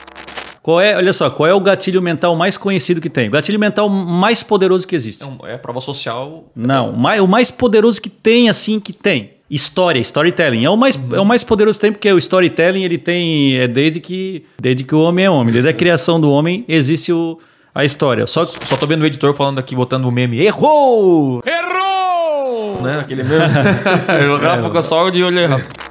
[0.65, 3.27] Qual é, olha só, qual é o gatilho mental mais conhecido que tem?
[3.27, 5.23] O gatilho mental mais poderoso que existe.
[5.43, 6.45] É a prova social.
[6.55, 9.35] Não, o mais, o mais poderoso que tem, assim, que tem.
[9.47, 10.65] História, storytelling.
[10.65, 11.17] É o mais, uhum.
[11.17, 13.59] é o mais poderoso que tem, porque o storytelling ele tem.
[13.59, 15.53] É desde que, desde que o homem é homem.
[15.53, 17.37] Desde a criação do homem existe o,
[17.73, 18.25] a história.
[18.25, 20.41] Só, só tô vendo o editor falando aqui, botando o meme.
[20.41, 21.43] Errou!
[21.45, 22.81] Errou!
[22.81, 23.01] Né?
[23.01, 23.43] Aquele meme.
[24.33, 25.84] o Rafa ficou só de olho errado.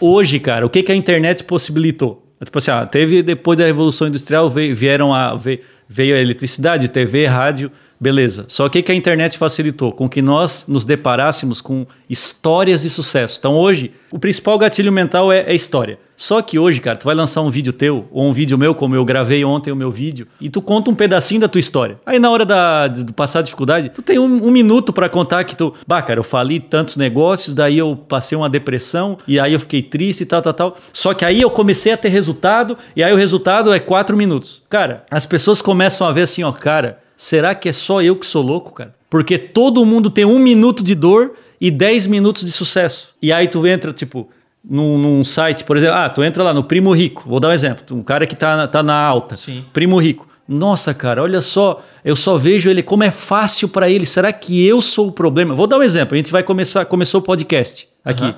[0.00, 2.22] Hoje, cara, o que, que a internet possibilitou?
[2.44, 7.26] Tipo assim, teve depois da Revolução Industrial veio, vieram a, veio, veio a eletricidade, TV,
[7.26, 8.44] rádio, Beleza.
[8.48, 9.90] Só que, que a internet facilitou?
[9.92, 13.36] Com que nós nos deparássemos com histórias de sucesso.
[13.38, 15.98] Então hoje, o principal gatilho mental é, é história.
[16.16, 18.94] Só que hoje, cara, tu vai lançar um vídeo teu, ou um vídeo meu, como
[18.94, 22.00] eu gravei ontem o meu vídeo, e tu conta um pedacinho da tua história.
[22.06, 25.44] Aí na hora da, de, passar a dificuldade, tu tem um, um minuto para contar
[25.44, 29.52] que tu, bah, cara, eu falei tantos negócios, daí eu passei uma depressão, e aí
[29.52, 30.76] eu fiquei triste e tal, tal, tal.
[30.90, 34.62] Só que aí eu comecei a ter resultado, e aí o resultado é quatro minutos.
[34.70, 38.26] Cara, as pessoas começam a ver assim, ó, cara, será que é só eu que
[38.26, 38.94] sou louco, cara?
[39.08, 43.14] Porque todo mundo tem um minuto de dor e dez minutos de sucesso.
[43.22, 44.28] E aí tu entra, tipo,
[44.68, 47.52] num, num, site, por exemplo, ah, tu entra lá no Primo Rico, vou dar um
[47.52, 49.64] exemplo, um cara que tá, tá na alta, Sim.
[49.72, 50.28] Primo Rico.
[50.48, 54.06] Nossa, cara, olha só, eu só vejo ele como é fácil para ele.
[54.06, 55.54] Será que eu sou o problema?
[55.54, 56.14] Vou dar um exemplo.
[56.14, 58.32] A gente vai começar, começou o podcast aqui.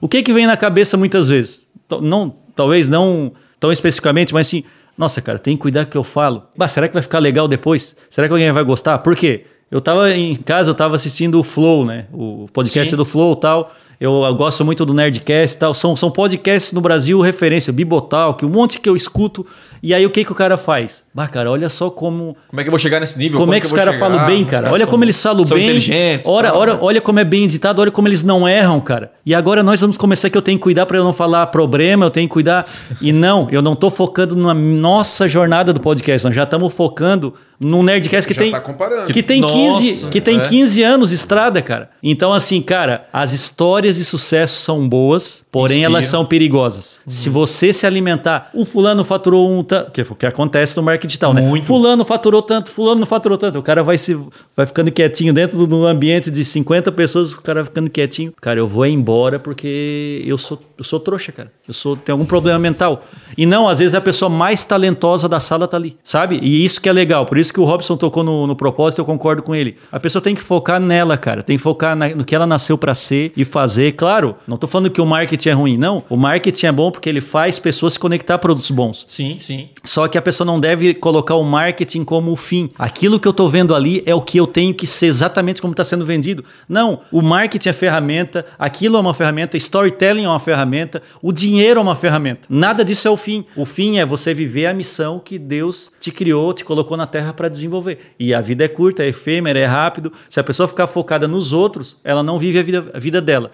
[0.00, 1.66] O que que vem na cabeça muitas vezes?
[2.00, 4.64] Não, talvez não tão especificamente, mas assim,
[5.02, 6.44] nossa, cara, tem que cuidar que eu falo.
[6.56, 7.96] Bah, será que vai ficar legal depois?
[8.08, 8.98] Será que alguém vai gostar?
[8.98, 9.44] Por quê?
[9.68, 12.06] Eu tava em casa, eu tava assistindo o Flow, né?
[12.12, 12.96] O podcast Sim.
[12.96, 13.74] do Flow e tal.
[14.02, 15.72] Eu, eu gosto muito do Nerdcast e tal.
[15.72, 19.46] São, são podcasts no Brasil referência, Bibotalk, um monte que eu escuto.
[19.80, 21.04] E aí o que, que o cara faz?
[21.14, 22.36] Bah, cara, olha só como.
[22.48, 23.38] Como é que eu vou chegar nesse nível?
[23.38, 24.72] Como, é que, eu os caras falam bem, cara?
[24.72, 25.64] Olha são- como eles falam bem.
[25.64, 26.26] inteligentes.
[26.26, 26.78] Ora, tal, ora, né?
[26.82, 29.12] olha como é bem editado, olha como eles não erram, cara.
[29.24, 32.04] E agora nós vamos começar que eu tenho que cuidar para eu não falar problema,
[32.06, 32.64] eu tenho que cuidar.
[33.00, 37.34] E não, eu não tô focando na nossa jornada do podcast, nós já estamos focando
[37.62, 39.12] num Nerdcast que Já tem tá comparando.
[39.12, 40.42] que tem Nossa, 15, que tem é.
[40.42, 41.90] 15 anos de estrada, cara.
[42.02, 45.92] Então assim, cara, as histórias de sucesso são boas, porém Inspiram.
[45.94, 47.00] elas são perigosas.
[47.06, 50.82] Se você se alimentar, o fulano faturou um tanto, que é o que acontece no
[50.82, 51.42] marketing digital, né?
[51.62, 53.58] Fulano faturou tanto, fulano não faturou tanto.
[53.58, 54.16] O cara vai se
[54.56, 58.32] vai ficando quietinho dentro do ambiente de 50 pessoas, o cara ficando quietinho.
[58.40, 61.52] Cara, eu vou embora porque eu sou eu sou trouxa, cara.
[61.66, 63.04] Eu sou tenho algum problema mental.
[63.36, 66.38] E não, às vezes a pessoa mais talentosa da sala tá ali, sabe?
[66.42, 67.24] E isso que é legal.
[67.26, 69.76] Por isso que o Robson tocou no, no propósito, eu concordo com ele.
[69.90, 71.42] A pessoa tem que focar nela, cara.
[71.42, 73.81] Tem que focar na- no que ela nasceu para ser e fazer.
[73.90, 76.04] Claro, não tô falando que o marketing é ruim, não.
[76.08, 79.04] O marketing é bom porque ele faz pessoas se conectar a produtos bons.
[79.08, 79.70] Sim, sim.
[79.82, 82.70] Só que a pessoa não deve colocar o marketing como o fim.
[82.78, 85.72] Aquilo que eu estou vendo ali é o que eu tenho que ser exatamente como
[85.72, 86.44] está sendo vendido.
[86.68, 91.80] Não, o marketing é ferramenta, aquilo é uma ferramenta, storytelling é uma ferramenta, o dinheiro
[91.80, 92.46] é uma ferramenta.
[92.48, 93.44] Nada disso é o fim.
[93.56, 97.32] O fim é você viver a missão que Deus te criou, te colocou na Terra
[97.32, 97.98] para desenvolver.
[98.18, 100.12] E a vida é curta, é efêmera, é rápido.
[100.28, 103.50] Se a pessoa ficar focada nos outros, ela não vive a vida, a vida dela.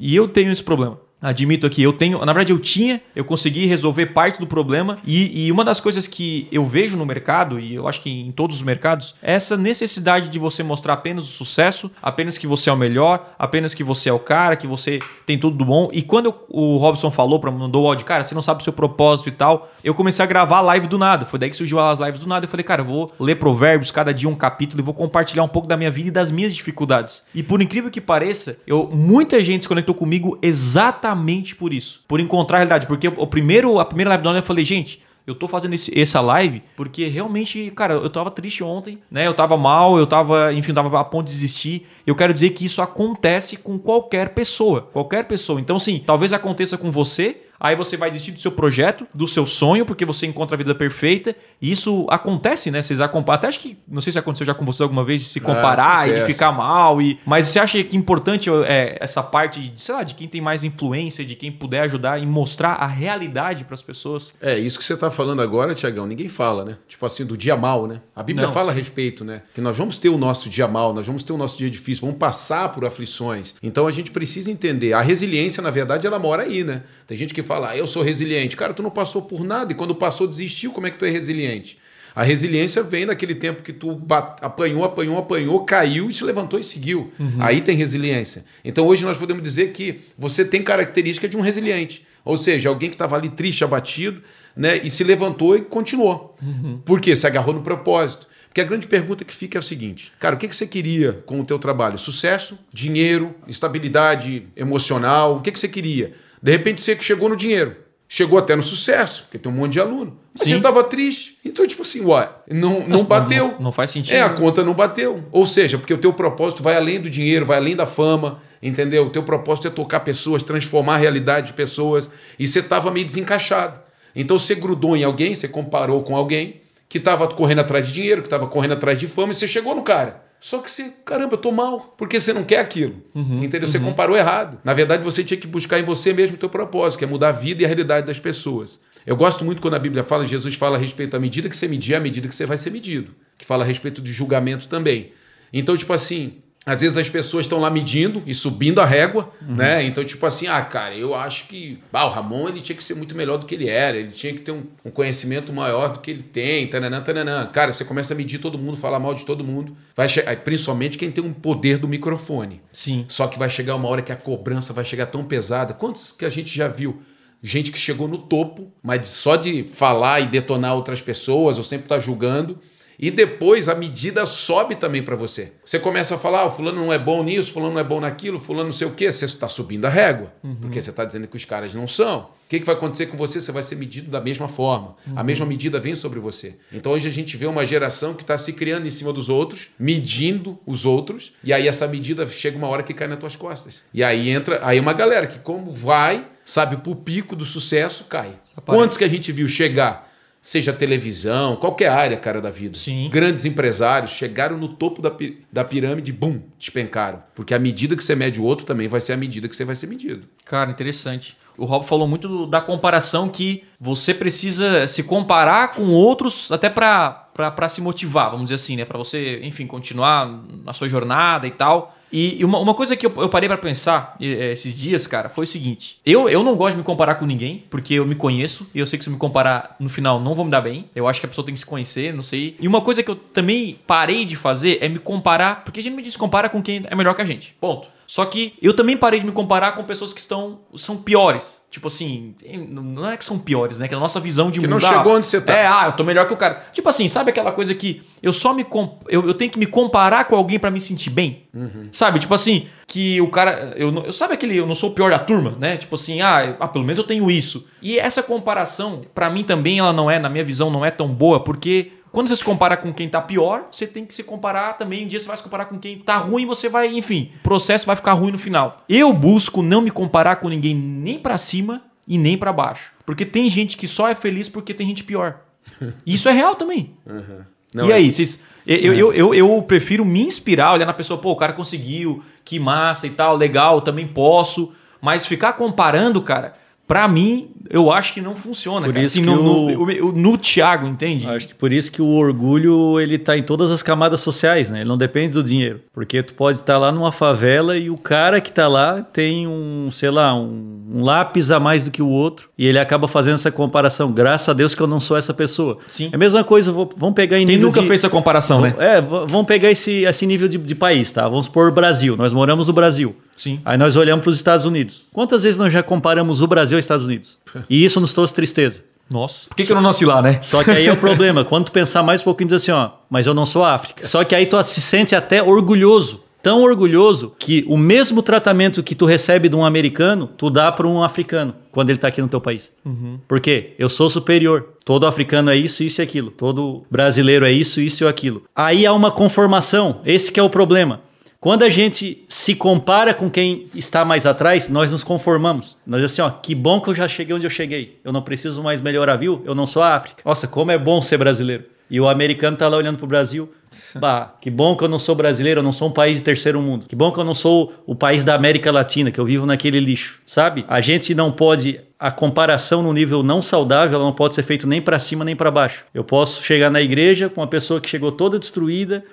[0.00, 0.98] E eu tenho esse problema.
[1.22, 2.18] Admito aqui, eu tenho.
[2.24, 4.98] Na verdade, eu tinha, eu consegui resolver parte do problema.
[5.04, 8.32] E, e uma das coisas que eu vejo no mercado, e eu acho que em
[8.32, 12.70] todos os mercados, é essa necessidade de você mostrar apenas o sucesso, apenas que você
[12.70, 15.90] é o melhor, apenas que você é o cara, que você tem tudo do bom.
[15.92, 18.64] E quando eu- o Robson falou para mandou o áudio, cara, você não sabe o
[18.64, 21.26] seu propósito e tal, eu comecei a gravar a live do nada.
[21.26, 22.46] Foi daí que surgiu as lives do nada.
[22.46, 25.48] Eu falei, cara, eu vou ler provérbios, cada dia um capítulo, e vou compartilhar um
[25.48, 27.24] pouco da minha vida e das minhas dificuldades.
[27.34, 31.09] E por incrível que pareça, eu, muita gente se conectou comigo exatamente
[31.54, 32.04] por isso.
[32.08, 32.86] Por encontrar a realidade.
[32.86, 35.96] Porque o primeiro, a primeira live do ano eu falei, gente, eu tô fazendo esse-
[35.98, 39.26] essa live porque realmente, cara, eu tava triste ontem, né?
[39.26, 41.86] Eu tava mal, eu tava, enfim, tava a ponto de desistir.
[42.06, 44.82] Eu quero dizer que isso acontece com qualquer pessoa.
[44.92, 45.60] Qualquer pessoa.
[45.60, 47.42] Então, sim, talvez aconteça com você.
[47.60, 50.74] Aí você vai desistir do seu projeto, do seu sonho, porque você encontra a vida
[50.74, 51.36] perfeita.
[51.60, 52.80] E isso acontece, né?
[52.80, 53.36] Vocês acompanham.
[53.36, 53.76] Até acho que.
[53.86, 56.50] Não sei se aconteceu já com você alguma vez de se comparar e de ficar
[56.52, 57.02] mal.
[57.02, 60.26] E, mas você acha que é importante é, essa parte, de, sei lá, de quem
[60.26, 64.32] tem mais influência, de quem puder ajudar e mostrar a realidade para as pessoas?
[64.40, 66.78] É, isso que você tá falando agora, Tiagão, ninguém fala, né?
[66.88, 68.00] Tipo assim, do dia mal, né?
[68.16, 69.42] A Bíblia Não, fala a respeito, né?
[69.54, 72.06] Que nós vamos ter o nosso dia mal, nós vamos ter o nosso dia difícil,
[72.06, 73.54] vamos passar por aflições.
[73.62, 74.94] Então a gente precisa entender.
[74.94, 76.82] A resiliência, na verdade, ela mora aí, né?
[77.06, 78.56] Tem gente que fala, ah, eu sou resiliente.
[78.56, 80.70] Cara, tu não passou por nada e quando passou, desistiu.
[80.70, 81.78] Como é que tu é resiliente?
[82.14, 84.00] A resiliência vem naquele tempo que tu
[84.40, 87.12] apanhou, apanhou, apanhou, caiu e se levantou e seguiu.
[87.40, 88.44] Aí tem resiliência.
[88.64, 92.06] Então hoje nós podemos dizer que você tem característica de um resiliente.
[92.24, 94.22] Ou seja, alguém que estava ali triste, abatido,
[94.54, 94.78] né?
[94.84, 96.36] E se levantou e continuou.
[96.84, 97.16] Por quê?
[97.16, 98.28] Se agarrou no propósito.
[98.48, 101.14] Porque a grande pergunta que fica é o seguinte: cara, o que que você queria
[101.26, 101.96] com o teu trabalho?
[101.98, 105.36] Sucesso, dinheiro, estabilidade emocional?
[105.36, 106.12] O que que você queria?
[106.42, 107.76] De repente você chegou no dinheiro.
[108.12, 110.18] Chegou até no sucesso, porque tem um monte de aluno.
[110.32, 110.50] Mas Sim.
[110.50, 111.38] você estava triste.
[111.44, 113.52] Então, tipo assim, uai, não, não bateu.
[113.52, 114.16] Não, não faz sentido.
[114.16, 115.22] É, a conta não bateu.
[115.30, 119.06] Ou seja, porque o teu propósito vai além do dinheiro, vai além da fama, entendeu?
[119.06, 122.10] O teu propósito é tocar pessoas, transformar a realidade de pessoas.
[122.36, 123.78] E você estava meio desencaixado.
[124.12, 128.22] Então você grudou em alguém, você comparou com alguém que estava correndo atrás de dinheiro,
[128.22, 130.20] que estava correndo atrás de fama, e você chegou no cara.
[130.40, 133.02] Só que você, caramba, eu tô mal, porque você não quer aquilo.
[133.14, 133.68] entendeu?
[133.68, 134.58] Você comparou errado.
[134.64, 137.28] Na verdade, você tinha que buscar em você mesmo o teu propósito, que é mudar
[137.28, 138.80] a vida e a realidade das pessoas.
[139.06, 141.68] Eu gosto muito quando a Bíblia fala, Jesus fala a respeito da medida que você
[141.68, 143.12] medir, é a medida que você vai ser medido.
[143.36, 145.12] que fala a respeito de julgamento também.
[145.52, 149.54] Então, tipo assim, às vezes as pessoas estão lá medindo e subindo a régua, uhum.
[149.54, 149.82] né?
[149.82, 152.94] Então, tipo assim, ah, cara, eu acho que ah, o Ramon ele tinha que ser
[152.94, 156.00] muito melhor do que ele era, ele tinha que ter um, um conhecimento maior do
[156.00, 157.46] que ele tem, tananã, tananã.
[157.46, 160.06] Cara, você começa a medir todo mundo, falar mal de todo mundo, vai
[160.44, 162.60] principalmente quem tem um poder do microfone.
[162.70, 163.06] Sim.
[163.08, 165.72] Só que vai chegar uma hora que a cobrança vai chegar tão pesada.
[165.72, 167.02] Quantos que a gente já viu?
[167.42, 171.88] Gente que chegou no topo, mas só de falar e detonar outras pessoas, ou sempre
[171.88, 172.58] tá julgando,
[173.00, 175.52] e depois a medida sobe também para você.
[175.64, 178.38] Você começa a falar, ah, fulano não é bom nisso, fulano não é bom naquilo,
[178.38, 179.10] fulano não sei o quê.
[179.10, 180.54] Você está subindo a régua, uhum.
[180.56, 182.20] porque você está dizendo que os caras não são.
[182.20, 183.40] O que, que vai acontecer com você?
[183.40, 184.96] Você vai ser medido da mesma forma.
[185.06, 185.14] Uhum.
[185.16, 186.56] A mesma medida vem sobre você.
[186.70, 189.68] Então hoje a gente vê uma geração que está se criando em cima dos outros,
[189.78, 193.82] medindo os outros, e aí essa medida chega uma hora que cai nas tuas costas.
[193.94, 198.32] E aí entra aí uma galera que, como vai, sabe, pro pico do sucesso, cai.
[198.66, 200.09] Quantos que a gente viu chegar?
[200.40, 202.76] Seja televisão, qualquer área, cara, da vida.
[202.76, 203.08] Sim.
[203.10, 205.12] Grandes empresários chegaram no topo da,
[205.52, 207.22] da pirâmide, bum, despencaram.
[207.34, 209.64] Porque a medida que você mede o outro também vai ser a medida que você
[209.64, 210.26] vai ser medido.
[210.44, 211.36] Cara, interessante.
[211.58, 217.68] O Rob falou muito da comparação que você precisa se comparar com outros até para
[217.68, 218.86] se motivar, vamos dizer assim, né?
[218.86, 220.26] Para você, enfim, continuar
[220.64, 221.94] na sua jornada e tal.
[222.12, 225.44] E, uma, uma coisa que eu, eu parei para pensar é, esses dias, cara, foi
[225.44, 228.68] o seguinte: eu, eu não gosto de me comparar com ninguém, porque eu me conheço
[228.74, 230.86] e eu sei que se eu me comparar no final não vou me dar bem.
[230.94, 232.56] Eu acho que a pessoa tem que se conhecer, não sei.
[232.60, 235.94] E uma coisa que eu também parei de fazer é me comparar, porque a gente
[235.94, 237.56] me diz compara com quem é melhor que a gente.
[237.60, 237.88] Ponto.
[238.10, 241.62] Só que eu também parei de me comparar com pessoas que estão são piores.
[241.70, 242.34] Tipo assim,
[242.68, 243.86] não é que são piores, né?
[243.86, 244.80] Que a nossa visão de que mundo.
[244.80, 245.54] Que não chegou onde você tá.
[245.54, 246.60] É, ah, eu tô melhor que o cara.
[246.72, 248.66] Tipo assim, sabe aquela coisa que eu só me.
[249.08, 251.44] Eu, eu tenho que me comparar com alguém para me sentir bem?
[251.54, 251.86] Uhum.
[251.92, 252.18] Sabe?
[252.18, 253.74] Tipo assim, que o cara.
[253.76, 254.56] Eu, eu sabe aquele.
[254.56, 255.76] Eu não sou o pior da turma, né?
[255.76, 257.64] Tipo assim, ah, ah pelo menos eu tenho isso.
[257.80, 261.06] E essa comparação, para mim também, ela não é, na minha visão, não é tão
[261.06, 264.74] boa, porque quando você se compara com quem tá pior, você tem que se comparar
[264.74, 265.04] também.
[265.04, 267.86] Um dia você vai se comparar com quem tá ruim, você vai, enfim, o processo
[267.86, 268.84] vai ficar ruim no final.
[268.88, 272.92] Eu busco não me comparar com ninguém nem para cima e nem para baixo.
[273.06, 275.40] Porque tem gente que só é feliz porque tem gente pior.
[276.04, 276.96] Isso é real também.
[277.06, 277.44] Uhum.
[277.72, 277.94] Não, e é...
[277.94, 278.42] aí, vocês.
[278.66, 282.58] Eu, eu, eu, eu, prefiro me inspirar, olhar na pessoa, pô, o cara conseguiu, que
[282.58, 284.72] massa e tal, legal, também posso.
[285.00, 286.54] Mas ficar comparando, cara,
[286.90, 288.86] Pra mim, eu acho que não funciona.
[288.86, 289.04] Por cara.
[289.04, 289.86] isso assim, que no, o...
[289.86, 291.24] no, no, Thiago, entende?
[291.28, 294.80] Acho que por isso que o orgulho ele tá em todas as camadas sociais, né?
[294.80, 295.80] Ele não depende do dinheiro.
[295.92, 299.46] Porque tu pode estar tá lá numa favela e o cara que tá lá tem
[299.46, 302.50] um, sei lá, um, um, lápis a mais do que o outro.
[302.58, 304.10] E ele acaba fazendo essa comparação.
[304.10, 305.78] Graças a Deus que eu não sou essa pessoa.
[305.86, 306.08] Sim.
[306.10, 307.68] É a mesma coisa, vou, vamos pegar em Quem nível.
[307.68, 308.74] nunca de, fez essa comparação, né?
[308.80, 311.28] É, vamos pegar esse, esse nível de, de país, tá?
[311.28, 312.16] Vamos supor Brasil.
[312.16, 313.14] Nós moramos no Brasil.
[313.40, 313.58] Sim.
[313.64, 315.06] Aí nós olhamos para os Estados Unidos.
[315.14, 317.38] Quantas vezes nós já comparamos o Brasil aos Estados Unidos?
[317.70, 318.82] E isso nos trouxe tristeza.
[319.10, 319.48] Nossa.
[319.48, 320.38] Por que, que eu não nasci lá, né?
[320.42, 321.44] Só que aí é o problema.
[321.44, 324.06] Quando tu pensar mais um pouquinho, diz assim, ó, mas eu não sou África.
[324.06, 326.22] Só que aí tu se sente até orgulhoso.
[326.42, 330.86] Tão orgulhoso que o mesmo tratamento que tu recebe de um americano, tu dá para
[330.86, 332.72] um africano quando ele está aqui no teu país.
[332.84, 333.18] Uhum.
[333.28, 333.74] Por quê?
[333.78, 334.74] Eu sou superior.
[334.84, 336.30] Todo africano é isso, isso e aquilo.
[336.30, 338.42] Todo brasileiro é isso, isso e aquilo.
[338.54, 340.00] Aí há uma conformação.
[340.04, 341.00] Esse é o problema.
[341.40, 345.74] Quando a gente se compara com quem está mais atrás, nós nos conformamos.
[345.86, 347.98] Nós assim, ó, que bom que eu já cheguei onde eu cheguei.
[348.04, 349.40] Eu não preciso mais melhorar, viu?
[349.46, 350.22] Eu não sou a África.
[350.22, 351.64] Nossa, como é bom ser brasileiro.
[351.90, 353.50] E o americano tá lá olhando pro Brasil.
[353.96, 356.60] Bah, que bom que eu não sou brasileiro, eu não sou um país de terceiro
[356.60, 356.86] mundo.
[356.86, 359.80] Que bom que eu não sou o país da América Latina, que eu vivo naquele
[359.80, 360.64] lixo, sabe?
[360.68, 364.66] A gente não pode a comparação no nível não saudável, ela não pode ser feita
[364.66, 365.84] nem para cima nem para baixo.
[365.94, 369.04] Eu posso chegar na igreja com uma pessoa que chegou toda destruída,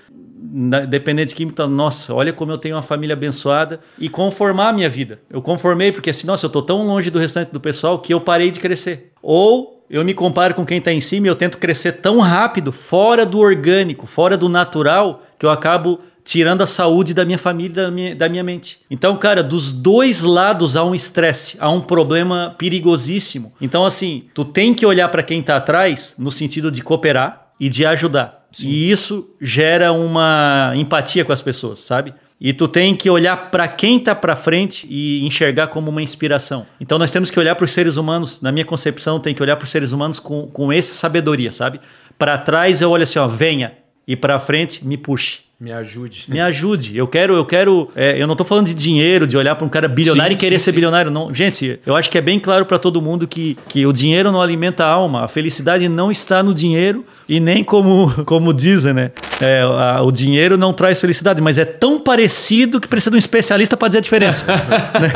[0.87, 5.19] dependente química, nossa, olha como eu tenho uma família abençoada e conformar a minha vida.
[5.29, 8.21] Eu conformei porque assim, nossa, eu tô tão longe do restante do pessoal que eu
[8.21, 9.11] parei de crescer.
[9.21, 12.71] Ou eu me comparo com quem está em cima e eu tento crescer tão rápido,
[12.71, 17.83] fora do orgânico, fora do natural, que eu acabo tirando a saúde da minha família,
[17.83, 18.81] da minha, da minha mente.
[18.91, 23.53] Então, cara, dos dois lados há um estresse, há um problema perigosíssimo.
[23.61, 27.69] Então, assim, tu tem que olhar para quem está atrás no sentido de cooperar e
[27.69, 28.36] de ajudar.
[28.51, 28.69] Sim.
[28.69, 32.13] E isso gera uma empatia com as pessoas, sabe?
[32.39, 36.67] E tu tem que olhar para quem está para frente e enxergar como uma inspiração.
[36.79, 39.55] Então nós temos que olhar para os seres humanos, na minha concepção, tem que olhar
[39.55, 41.81] para os seres humanos com, com essa sabedoria, sabe?
[42.17, 43.73] Para trás eu olho assim, ó, venha,
[44.07, 45.47] e para frente me puxe.
[45.59, 46.25] Me ajude.
[46.27, 46.95] Me ajude.
[46.95, 47.89] Eu quero, eu quero.
[47.95, 50.39] É, eu não estou falando de dinheiro, de olhar para um cara bilionário sim, e
[50.39, 50.75] querer sim, ser sim.
[50.75, 51.09] bilionário.
[51.09, 51.33] Não.
[51.33, 54.39] Gente, eu acho que é bem claro para todo mundo que, que o dinheiro não
[54.39, 55.25] alimenta a alma.
[55.25, 59.11] A felicidade não está no dinheiro e nem como, como dizem, né?
[59.41, 63.19] É, a, o dinheiro não traz felicidade, mas é tão parecido que precisa de um
[63.19, 64.45] especialista para dizer a diferença.
[64.97, 65.11] Né?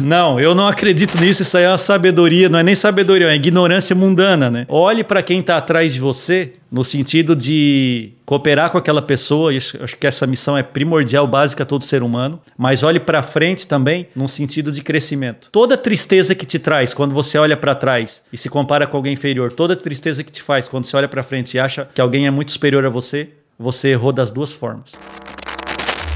[0.00, 1.42] não, eu não acredito nisso.
[1.42, 4.66] Isso aí é uma sabedoria, não é nem sabedoria, é ignorância mundana, né?
[4.68, 9.76] Olhe para quem está atrás de você no sentido de cooperar com aquela pessoa, isso,
[9.82, 13.66] acho que essa missão é primordial, básica a todo ser humano, mas olhe para frente
[13.66, 15.50] também no sentido de crescimento.
[15.52, 19.12] Toda tristeza que te traz quando você olha para trás e se compara com alguém
[19.12, 22.26] inferior, toda tristeza que te faz quando você olha para frente e acha que alguém
[22.26, 24.92] é muito superior a você, você errou das duas formas.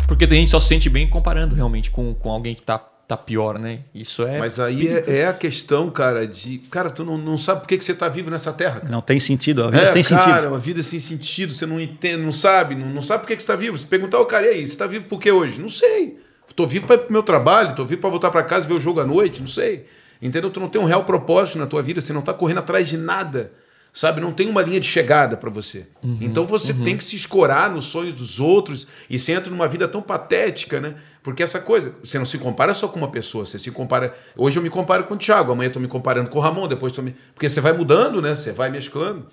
[0.07, 2.79] Porque tem gente que só se sente bem comparando realmente com, com alguém que tá
[3.07, 3.81] tá pior, né?
[3.95, 4.39] Isso é.
[4.39, 6.59] Mas aí é, é, a questão, cara, de.
[6.71, 8.81] Cara, tu não, não sabe por que, que você tá vivo nessa terra.
[8.81, 8.93] Cara.
[8.93, 9.63] Não tem sentido.
[9.63, 10.35] A vida é, sem cara, sentido.
[10.35, 13.37] Cara, uma vida sem sentido, você não entende, não sabe, não, não sabe por que,
[13.37, 13.79] que você tá vivo.
[13.79, 15.61] Se perguntar, o cara, e aí, você tá vivo por que hoje?
[15.61, 16.19] Não sei.
[16.55, 18.99] Tô vivo para meu trabalho, tô vivo para voltar para casa e ver o jogo
[18.99, 19.87] à noite, não sei.
[20.21, 20.51] Entendeu?
[20.51, 22.97] Tu não tem um real propósito na tua vida, você não tá correndo atrás de
[22.97, 23.53] nada
[23.97, 24.21] sabe?
[24.21, 25.87] Não tem uma linha de chegada para você.
[26.03, 26.85] Uhum, então você uhum.
[26.85, 30.79] tem que se escorar nos sonhos dos outros e você entra numa vida tão patética,
[30.79, 30.97] né?
[31.23, 34.15] Porque essa coisa, você não se compara só com uma pessoa, você se compara.
[34.37, 36.69] Hoje eu me comparo com o Thiago, amanhã eu tô me comparando com o Ramon,
[36.69, 37.17] depois tô me.
[37.33, 38.35] Porque você vai mudando, né?
[38.35, 39.29] Você vai mesclando.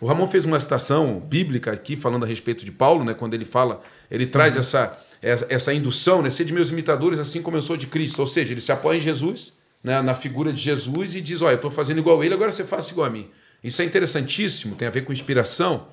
[0.00, 3.14] O Ramon fez uma citação bíblica aqui, falando a respeito de Paulo, né?
[3.14, 4.60] Quando ele fala, ele traz uhum.
[4.60, 6.30] essa, essa indução, né?
[6.30, 8.18] Ser de meus imitadores assim como eu sou de Cristo.
[8.18, 9.52] Ou seja, ele se apoia em Jesus,
[9.82, 10.02] né?
[10.02, 12.64] na figura de Jesus e diz: Olha, eu estou fazendo igual a ele, agora você
[12.64, 13.30] faça igual a mim.
[13.62, 15.88] Isso é interessantíssimo, tem a ver com inspiração.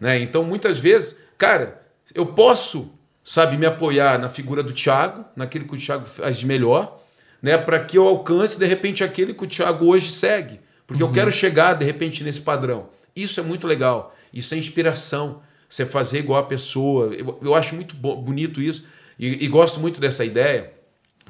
[0.00, 0.20] Né?
[0.20, 1.82] Então, muitas vezes, cara,
[2.14, 2.92] eu posso,
[3.24, 7.02] sabe, me apoiar na figura do Tiago, naquilo que o Tiago faz de melhor,
[7.42, 7.58] né?
[7.58, 10.60] para que eu alcance, de repente, aquele que o Tiago hoje segue.
[10.86, 11.10] Porque uhum.
[11.10, 12.88] eu quero chegar, de repente, nesse padrão.
[13.14, 14.16] Isso é muito legal.
[14.32, 15.42] Isso é inspiração.
[15.68, 17.14] Você fazer igual a pessoa.
[17.14, 18.86] Eu, eu acho muito bonito isso.
[19.18, 20.72] E, e, gosto muito dessa ideia.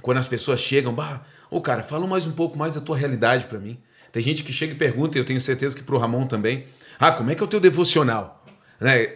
[0.00, 3.46] Quando as pessoas chegam, bah, ô cara, fala mais um pouco mais da tua realidade
[3.46, 3.78] para mim.
[4.12, 6.64] Tem gente que chega e pergunta, e eu tenho certeza que para o Ramon também,
[6.98, 8.44] ah, como é que é o teu devocional?
[8.80, 9.06] Né?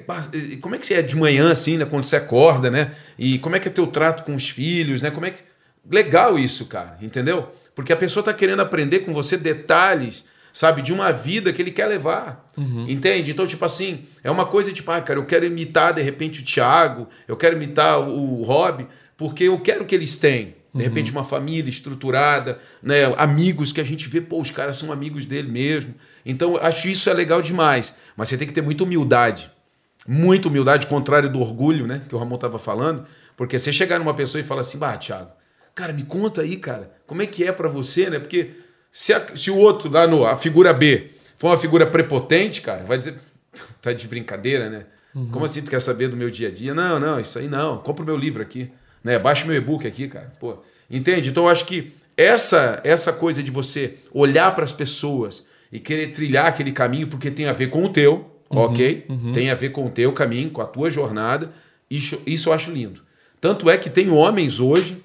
[0.61, 1.85] Como é que você é de manhã, assim, né?
[1.85, 2.93] quando você acorda, né?
[3.19, 5.11] E como é que é teu trato com os filhos, né?
[5.11, 5.43] Como é que...
[5.91, 7.49] Legal isso, cara, entendeu?
[7.75, 11.71] Porque a pessoa está querendo aprender com você detalhes, sabe, de uma vida que ele
[11.71, 12.49] quer levar.
[12.57, 12.87] Uhum.
[12.89, 13.31] Entende?
[13.31, 16.45] Então, tipo assim, é uma coisa tipo, ah, cara, eu quero imitar de repente o
[16.45, 20.53] Thiago, eu quero imitar o Rob, porque eu quero que eles tenham.
[20.75, 21.19] De repente, uhum.
[21.19, 23.05] uma família estruturada, né?
[23.19, 25.95] amigos que a gente vê, pô, os caras são amigos dele mesmo.
[26.25, 27.97] Então, acho isso é legal demais.
[28.17, 29.51] Mas você tem que ter muita humildade.
[30.09, 32.03] Muita humildade, contrário do orgulho, né?
[32.09, 33.05] Que o Ramon estava falando.
[33.37, 35.31] Porque você chegar numa pessoa e falar assim, bah, Thiago,
[35.75, 38.19] cara, me conta aí, cara, como é que é para você, né?
[38.19, 38.53] Porque
[38.91, 42.83] se, a, se o outro lá no, a figura B, for uma figura prepotente, cara,
[42.85, 43.19] vai dizer,
[43.81, 44.87] tá de brincadeira, né?
[45.15, 45.29] Uhum.
[45.31, 46.75] Como assim tu quer saber do meu dia a dia?
[46.75, 47.79] Não, não, isso aí não.
[47.79, 48.71] Compra o meu livro aqui.
[49.03, 49.19] Né?
[49.19, 50.33] Baixa meu e-book aqui, cara.
[50.39, 50.59] Pô,
[50.91, 51.31] entende?
[51.31, 56.09] Então eu acho que essa essa coisa de você olhar para as pessoas e querer
[56.09, 59.07] trilhar aquele caminho porque tem a ver com o teu, uhum, ok?
[59.09, 59.33] Uhum.
[59.33, 61.51] Tem a ver com o teu caminho, com a tua jornada.
[61.91, 63.03] Isso, isso eu acho lindo.
[63.41, 65.03] Tanto é que tem homens hoje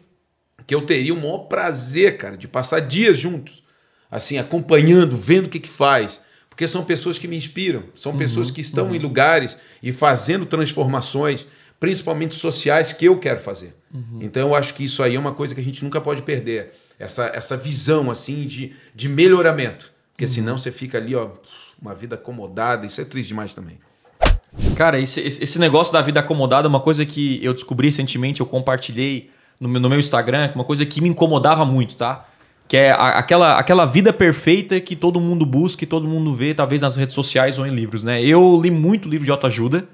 [0.67, 3.63] que eu teria o maior prazer, cara, de passar dias juntos,
[4.11, 6.21] assim, acompanhando, vendo o que, que faz.
[6.49, 8.95] Porque são pessoas que me inspiram, são uhum, pessoas que estão uhum.
[8.95, 11.45] em lugares e fazendo transformações
[11.79, 13.75] principalmente sociais, que eu quero fazer.
[13.93, 14.19] Uhum.
[14.21, 16.73] Então eu acho que isso aí é uma coisa que a gente nunca pode perder.
[16.99, 19.91] Essa, essa visão assim de, de melhoramento.
[20.13, 20.31] Porque uhum.
[20.31, 21.29] senão você fica ali, ó,
[21.79, 23.77] uma vida acomodada, isso é triste demais também.
[24.75, 28.45] Cara, esse, esse negócio da vida acomodada é uma coisa que eu descobri recentemente, eu
[28.45, 32.25] compartilhei no meu, no meu Instagram, uma coisa que me incomodava muito, tá?
[32.67, 36.55] Que é a, aquela, aquela vida perfeita que todo mundo busca e todo mundo vê,
[36.55, 38.23] talvez nas redes sociais ou em livros, né?
[38.23, 39.87] Eu li muito livro de autoajuda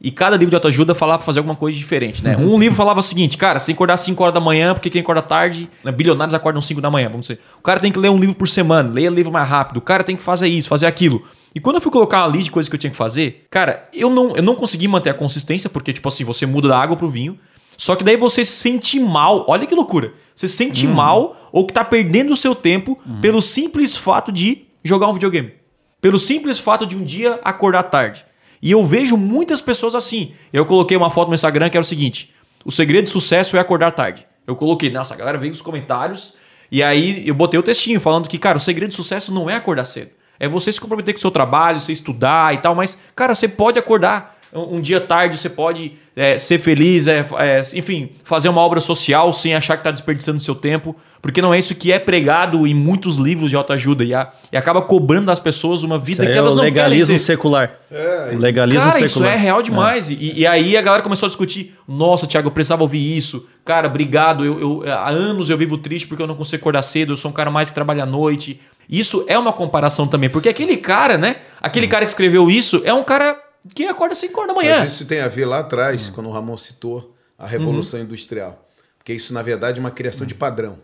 [0.00, 2.36] e cada livro de autoajuda falava pra fazer alguma coisa diferente, né?
[2.36, 2.54] Uhum.
[2.54, 4.74] Um livro falava o seguinte, cara, você tem que acordar às 5 horas da manhã,
[4.74, 7.40] porque quem acorda tarde, né, bilionários acordam às 5 da manhã, vamos dizer.
[7.58, 10.04] O cara tem que ler um livro por semana, leia livro mais rápido, o cara
[10.04, 11.22] tem que fazer isso, fazer aquilo.
[11.54, 13.88] E quando eu fui colocar uma lista de coisas que eu tinha que fazer, cara,
[13.92, 16.96] eu não, eu não consegui manter a consistência, porque, tipo assim, você muda da água
[16.96, 17.38] pro vinho,
[17.76, 20.12] só que daí você se sente mal, olha que loucura.
[20.34, 20.94] Você se sente uhum.
[20.94, 23.20] mal ou que tá perdendo o seu tempo uhum.
[23.20, 25.52] pelo simples fato de jogar um videogame.
[26.00, 28.24] Pelo simples fato de um dia acordar tarde.
[28.60, 30.32] E eu vejo muitas pessoas assim.
[30.52, 32.32] Eu coloquei uma foto no Instagram que era o seguinte:
[32.64, 34.26] o segredo de sucesso é acordar tarde.
[34.46, 36.34] Eu coloquei, nossa, a galera veio nos comentários.
[36.70, 39.54] E aí eu botei o textinho falando que, cara, o segredo de sucesso não é
[39.54, 40.10] acordar cedo.
[40.38, 43.48] É você se comprometer com o seu trabalho, você estudar e tal, mas, cara, você
[43.48, 48.60] pode acordar um dia tarde você pode é, ser feliz, é, é, enfim, fazer uma
[48.60, 51.98] obra social sem achar que está desperdiçando seu tempo, porque não é isso que é
[51.98, 54.12] pregado em muitos livros de autoajuda e,
[54.52, 57.70] e acaba cobrando das pessoas uma vida isso que é elas não querem legalismo secular.
[57.90, 59.30] É, o legalismo cara, secular.
[59.30, 60.10] isso é real demais.
[60.10, 60.14] É.
[60.14, 63.46] E, e, aí a galera começou a discutir: nossa, Thiago, eu precisava ouvir isso.
[63.64, 64.44] Cara, obrigado.
[64.44, 67.30] Eu, eu, há anos eu vivo triste porque eu não consigo acordar cedo, eu sou
[67.30, 68.60] um cara mais que trabalha à noite.
[68.88, 71.36] Isso é uma comparação também, porque aquele cara, né?
[71.60, 73.36] Aquele cara que escreveu isso é um cara
[73.74, 74.80] que acorda às 5 horas da manhã.
[74.80, 78.06] Mas isso tem a ver lá atrás, quando o Ramon citou a Revolução uhum.
[78.06, 78.66] Industrial.
[78.98, 80.28] Porque isso, na verdade, é uma criação uhum.
[80.28, 80.78] de padrão.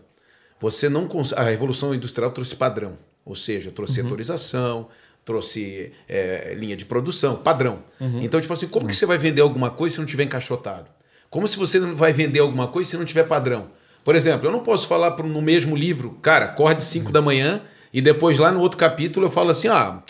[0.59, 2.97] Você não A Revolução Industrial trouxe padrão.
[3.25, 4.05] Ou seja, trouxe uhum.
[4.05, 4.87] setorização,
[5.25, 7.83] trouxe é, linha de produção, padrão.
[7.99, 8.21] Uhum.
[8.21, 10.87] Então, tipo assim, como que você vai vender alguma coisa se não tiver encaixotado?
[11.29, 13.69] Como se você não vai vender alguma coisa se não tiver padrão?
[14.03, 17.61] Por exemplo, eu não posso falar pro, no mesmo livro, cara, acorde 5 da manhã
[17.93, 20.03] e depois lá no outro capítulo eu falo assim, ah,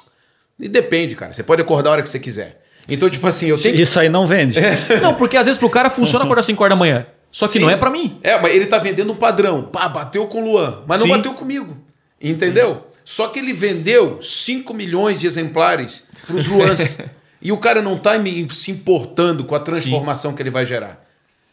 [0.59, 1.31] e depende, cara.
[1.31, 2.62] Você pode acordar a hora que você quiser.
[2.87, 3.79] Então, tipo assim, eu tenho.
[3.79, 4.59] Isso aí não vende.
[4.59, 4.99] É.
[5.01, 7.05] Não, porque às vezes pro cara funciona acordar 5 horas da manhã.
[7.31, 7.59] Só que Sim.
[7.59, 8.19] não é para mim.
[8.21, 9.63] É, mas ele tá vendendo um padrão.
[9.63, 11.13] Pá, bateu com o Luan, mas não Sim.
[11.13, 11.77] bateu comigo.
[12.21, 12.87] Entendeu?
[13.03, 16.97] Só que ele vendeu 5 milhões de exemplares pros Luans.
[17.41, 18.11] e o cara não tá
[18.51, 20.37] se importando com a transformação Sim.
[20.37, 21.03] que ele vai gerar.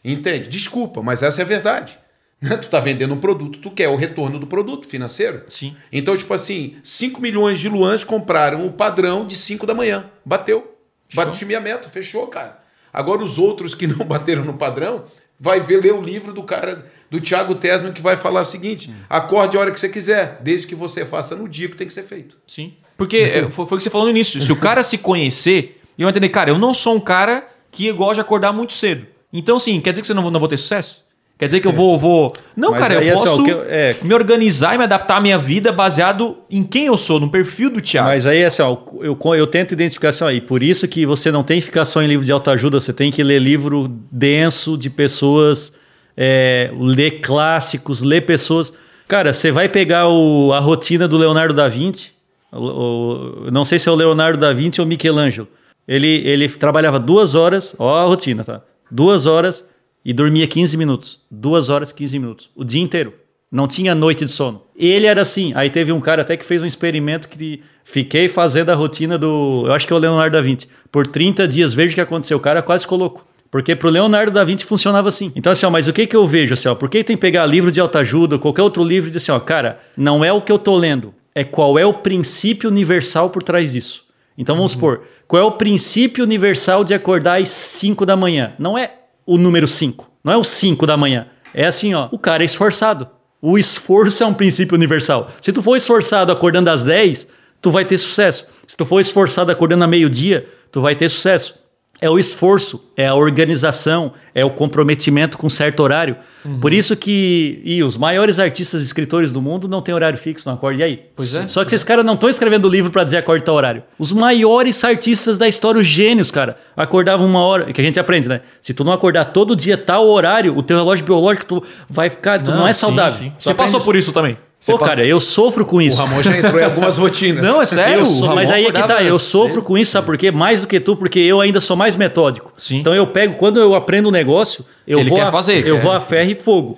[0.03, 0.47] Entende?
[0.47, 1.97] Desculpa, mas essa é a verdade.
[2.61, 5.43] Tu tá vendendo um produto, tu quer o retorno do produto financeiro.
[5.47, 5.75] Sim.
[5.91, 10.09] Então, tipo assim, 5 milhões de Luans compraram o padrão de 5 da manhã.
[10.25, 10.70] Bateu.
[11.13, 12.59] Bati minha meta, fechou, cara.
[12.93, 15.05] Agora os outros que não bateram no padrão,
[15.39, 18.93] vai ver ler o livro do cara, do Thiago Tesman, que vai falar o seguinte:
[19.09, 21.93] acorde a hora que você quiser, desde que você faça no dia que tem que
[21.93, 22.37] ser feito.
[22.47, 22.73] Sim.
[22.95, 24.39] Porque é, foi, foi o que você falou no início.
[24.39, 27.91] Se o cara se conhecer, ele vai entender, cara, eu não sou um cara que
[27.91, 29.07] gosta de acordar muito cedo.
[29.33, 31.03] Então, sim, quer dizer que você não, não vou ter sucesso?
[31.41, 31.97] Quer dizer que eu vou.
[31.97, 32.31] vou...
[32.55, 33.95] Não, Mas cara, eu posso assim, ó, eu, é...
[34.03, 37.71] me organizar e me adaptar à minha vida baseado em quem eu sou, no perfil
[37.71, 38.09] do Thiago.
[38.09, 41.43] Mas aí, assim, ó, eu, eu tento identificar assim, e por isso que você não
[41.43, 44.87] tem que ficar só em livro de autoajuda, você tem que ler livro denso de
[44.87, 45.73] pessoas,
[46.15, 48.71] é, ler clássicos, ler pessoas.
[49.07, 52.11] Cara, você vai pegar o, a rotina do Leonardo da Vinci,
[52.51, 55.47] o, o, não sei se é o Leonardo da Vinci ou Michelangelo.
[55.87, 58.61] Ele, ele trabalhava duas horas, ó a rotina, tá?
[58.91, 59.65] Duas horas
[60.03, 61.19] e dormia 15 minutos.
[61.29, 62.49] Duas horas, 15 minutos.
[62.55, 63.13] O dia inteiro.
[63.51, 64.63] Não tinha noite de sono.
[64.75, 65.51] Ele era assim.
[65.55, 69.63] Aí teve um cara até que fez um experimento que fiquei fazendo a rotina do.
[69.67, 70.69] Eu acho que é o Leonardo da Vinci.
[70.89, 72.37] Por 30 dias, veja o que aconteceu.
[72.37, 73.25] O cara quase colocou.
[73.51, 75.33] Porque pro Leonardo da Vinci funcionava assim.
[75.35, 77.21] Então, assim, ó, mas o que que eu vejo, assim, ó, por que tem que
[77.21, 80.41] pegar livro de autoajuda, qualquer outro livro e dizer assim, ó, cara, não é o
[80.41, 84.05] que eu tô lendo, é qual é o princípio universal por trás disso.
[84.37, 84.79] Então vamos uhum.
[84.79, 88.53] supor, qual é o princípio universal de acordar às 5 da manhã?
[88.57, 90.09] Não é o número 5.
[90.23, 91.27] Não é o 5 da manhã.
[91.53, 92.07] É assim, ó.
[92.11, 93.07] O cara é esforçado.
[93.41, 95.29] O esforço é um princípio universal.
[95.41, 97.27] Se tu for esforçado acordando às 10,
[97.61, 98.45] tu vai ter sucesso.
[98.67, 101.55] Se tu for esforçado acordando a meio-dia, tu vai ter sucesso
[102.01, 106.15] é o esforço, é a organização, é o comprometimento com certo horário.
[106.43, 106.59] Uhum.
[106.59, 110.49] Por isso que e os maiores artistas e escritores do mundo não têm horário fixo,
[110.49, 110.79] não acorde.
[110.79, 111.05] E aí?
[111.15, 111.47] Pois é.
[111.47, 113.83] Só que esses caras não estão escrevendo livro para dizer acorde tal horário.
[113.99, 118.27] Os maiores artistas da história, os gênios, cara, acordavam uma hora, que a gente aprende,
[118.27, 118.41] né?
[118.59, 122.41] Se tu não acordar todo dia tal horário, o teu relógio biológico tu vai ficar,
[122.41, 123.11] tu não, não é saudável.
[123.11, 123.33] Sim, sim.
[123.37, 124.37] Você passou por isso também?
[124.67, 126.01] Pô, cara, eu sofro com isso.
[126.01, 127.43] O Ramon já entrou em algumas rotinas.
[127.43, 128.05] Não, é sério.
[128.05, 130.29] So, mas aí é que tá, eu sofro com isso, sabe por quê?
[130.29, 132.53] Mais do que tu, porque eu ainda sou mais metódico.
[132.57, 132.77] Sim.
[132.77, 135.65] Então eu pego, quando eu aprendo um negócio, eu Ele vou quer a, fazer.
[135.65, 136.77] Eu vou a ferro e fogo.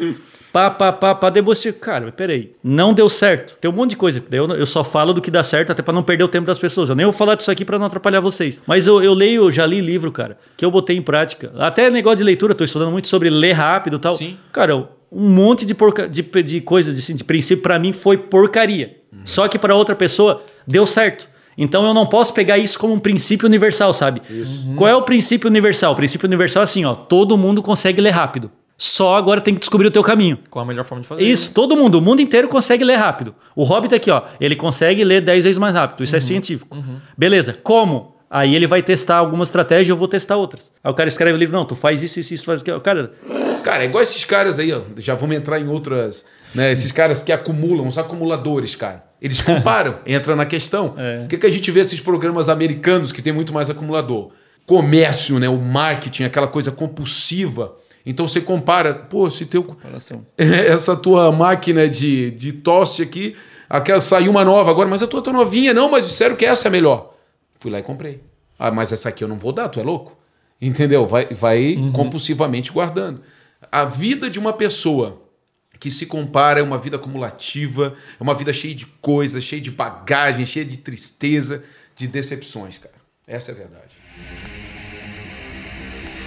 [0.53, 1.73] Pá, pá, pá, pá, deboche.
[1.73, 2.51] Cara, peraí.
[2.63, 3.57] Não deu certo.
[3.59, 4.23] Tem um monte de coisa.
[4.31, 6.59] Eu, eu só falo do que dá certo, até para não perder o tempo das
[6.59, 6.89] pessoas.
[6.89, 8.61] Eu nem vou falar disso aqui para não atrapalhar vocês.
[8.67, 11.51] Mas eu, eu leio, eu já li livro, cara, que eu botei em prática.
[11.57, 14.11] Até negócio de leitura, tô estudando muito sobre ler rápido e tal.
[14.11, 14.37] Sim.
[14.51, 17.91] Cara, eu, um monte de, porca, de, de coisa, de, assim, de princípio, para mim
[17.91, 18.97] foi porcaria.
[19.11, 19.21] Uhum.
[19.25, 21.27] Só que para outra pessoa deu certo.
[21.57, 24.21] Então eu não posso pegar isso como um princípio universal, sabe?
[24.29, 24.75] Uhum.
[24.75, 25.93] Qual é o princípio universal?
[25.93, 28.51] O princípio universal é assim, ó, todo mundo consegue ler rápido.
[28.77, 30.37] Só agora tem que descobrir o teu caminho.
[30.49, 31.23] Qual a melhor forma de fazer?
[31.23, 31.53] Isso, né?
[31.53, 33.35] todo mundo, o mundo inteiro consegue ler rápido.
[33.55, 36.03] O Hobbit aqui, ó, ele consegue ler 10 vezes mais rápido.
[36.03, 36.23] Isso é uhum.
[36.23, 36.77] é científico.
[36.77, 36.97] Uhum.
[37.17, 38.13] Beleza, como?
[38.33, 40.71] Aí ele vai testar algumas estratégias, eu vou testar outras.
[40.83, 42.81] Aí o cara escreve o livro, não, tu faz isso, isso, isso, faz aquilo.
[42.81, 43.11] Cara,
[43.63, 47.21] cara, é igual esses caras aí, ó, já vamos entrar em outras, né, esses caras
[47.21, 49.03] que acumulam, os acumuladores, cara.
[49.21, 50.95] Eles comparam, entra na questão.
[50.97, 51.19] É.
[51.19, 54.31] Por que, que a gente vê esses programas americanos que tem muito mais acumulador?
[54.65, 57.75] Comércio, né, o marketing, aquela coisa compulsiva.
[58.05, 59.65] Então você compara, pô, se teu
[60.37, 63.35] essa tua máquina de, de toste aqui,
[63.69, 66.67] aquela saiu uma nova agora, mas a tua tá novinha, não, mas disseram que essa
[66.67, 67.15] é melhor.
[67.59, 68.21] Fui lá e comprei.
[68.59, 70.17] Ah, mas essa aqui eu não vou dar, tu é louco?
[70.61, 71.05] Entendeu?
[71.05, 71.91] Vai, vai uhum.
[71.91, 73.21] compulsivamente guardando.
[73.71, 75.21] A vida de uma pessoa
[75.79, 79.71] que se compara é uma vida acumulativa, é uma vida cheia de coisas, cheia de
[79.71, 81.63] bagagem, cheia de tristeza,
[81.95, 82.95] de decepções, cara.
[83.27, 84.62] Essa é a verdade.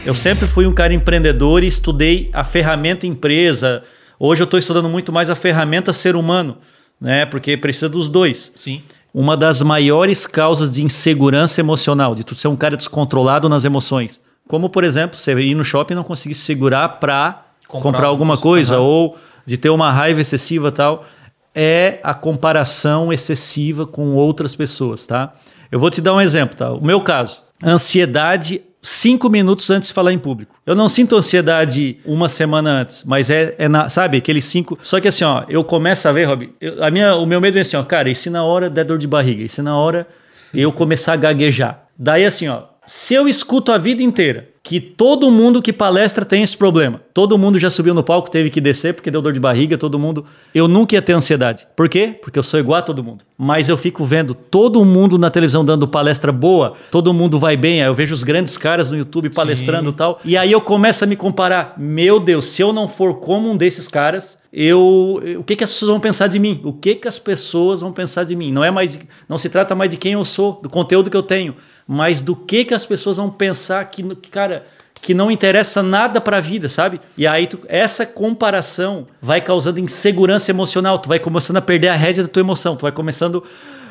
[0.07, 3.83] Eu sempre fui um cara empreendedor e estudei a ferramenta empresa.
[4.19, 6.59] Hoje eu estou estudando muito mais a ferramenta ser humano,
[7.01, 7.27] né?
[7.27, 8.53] Porque precisa dos dois.
[8.55, 8.83] Sim
[9.17, 14.21] uma das maiores causas de insegurança emocional, de tu ser um cara descontrolado nas emoções.
[14.47, 18.07] Como, por exemplo, você ir no shopping e não conseguir se segurar para comprar, comprar,
[18.09, 18.85] alguma coisa, uhum.
[18.85, 21.07] ou de ter uma raiva excessiva tal,
[21.55, 25.33] é a comparação excessiva com outras pessoas, tá?
[25.73, 26.71] Eu vou te dar um exemplo, tá?
[26.71, 30.55] O meu caso, ansiedade cinco minutos antes de falar em público.
[30.65, 34.79] Eu não sinto ansiedade uma semana antes, mas é, é na, sabe, aqueles cinco.
[34.81, 37.59] Só que assim, ó, eu começo a ver, Rob, eu, a minha, o meu medo
[37.59, 39.43] é assim, ó, cara, e se na hora der dor de barriga?
[39.43, 40.07] E se na hora
[40.55, 41.89] eu começar a gaguejar.
[41.99, 46.43] Daí assim, ó, se eu escuto a vida inteira que todo mundo que palestra tem
[46.43, 47.01] esse problema.
[47.15, 49.97] Todo mundo já subiu no palco, teve que descer porque deu dor de barriga, todo
[49.97, 50.25] mundo.
[50.53, 51.69] Eu nunca ia ter ansiedade.
[51.77, 52.19] Por quê?
[52.21, 53.25] Porque eu sou igual a todo mundo.
[53.39, 57.81] Mas eu fico vendo todo mundo na televisão dando palestra boa, todo mundo vai bem.
[57.81, 60.19] Aí eu vejo os grandes caras no YouTube palestrando e tal.
[60.25, 61.75] E aí eu começo a me comparar.
[61.79, 65.71] Meu Deus, se eu não for como um desses caras, eu, o que, que as
[65.71, 66.61] pessoas vão pensar de mim?
[66.65, 68.51] O que, que as pessoas vão pensar de mim?
[68.51, 68.99] Não é mais,
[69.29, 71.55] não se trata mais de quem eu sou, do conteúdo que eu tenho,
[71.87, 74.67] mas do que que as pessoas vão pensar que, cara,
[75.01, 77.01] que não interessa nada para a vida, sabe?
[77.17, 81.97] E aí tu, essa comparação vai causando insegurança emocional, tu vai começando a perder a
[81.97, 83.45] rédea da tua emoção, tu vai começando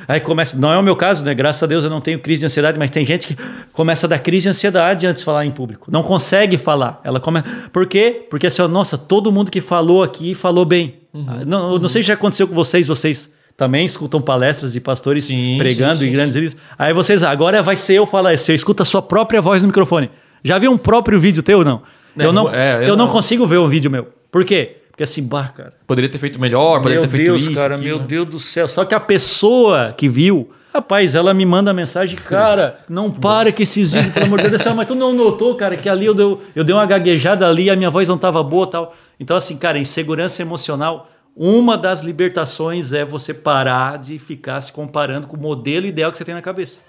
[0.07, 1.33] Aí começa, não é o meu caso, né?
[1.33, 3.37] Graças a Deus eu não tenho crise de ansiedade, mas tem gente que
[3.73, 5.89] começa a dar crise de ansiedade antes de falar em público.
[5.91, 7.01] Não consegue falar.
[7.03, 7.47] Ela começa.
[7.71, 8.25] Por quê?
[8.29, 10.99] Porque assim, nossa, todo mundo que falou aqui falou bem.
[11.13, 11.79] Uhum, não, uhum.
[11.79, 15.95] não sei se já aconteceu com vocês, vocês também escutam palestras de pastores sim, pregando
[15.95, 16.57] sim, sim, em grandes líderes.
[16.77, 20.09] Aí vocês, agora vai ser eu falar, você escuta a sua própria voz no microfone.
[20.43, 21.81] Já viu um próprio vídeo teu não?
[22.17, 24.07] É, eu não, é, eu, eu não, não consigo ver um vídeo meu.
[24.31, 24.77] Por quê?
[24.91, 25.73] Porque assim, bah, cara.
[25.85, 27.55] Poderia ter feito melhor, poderia ter feito Deus, isso.
[27.55, 28.05] cara, meu né?
[28.07, 28.67] Deus do céu.
[28.67, 33.63] Só que a pessoa que viu, rapaz, ela me manda mensagem, cara, não para que
[33.63, 36.37] esses vídeos, pelo amor de Deus, mas tu não notou, cara, que ali eu dei,
[36.55, 38.95] eu dei uma gaguejada ali, a minha voz não estava boa tal.
[39.19, 45.27] Então, assim, cara, insegurança emocional uma das libertações é você parar de ficar se comparando
[45.27, 46.79] com o modelo ideal que você tem na cabeça.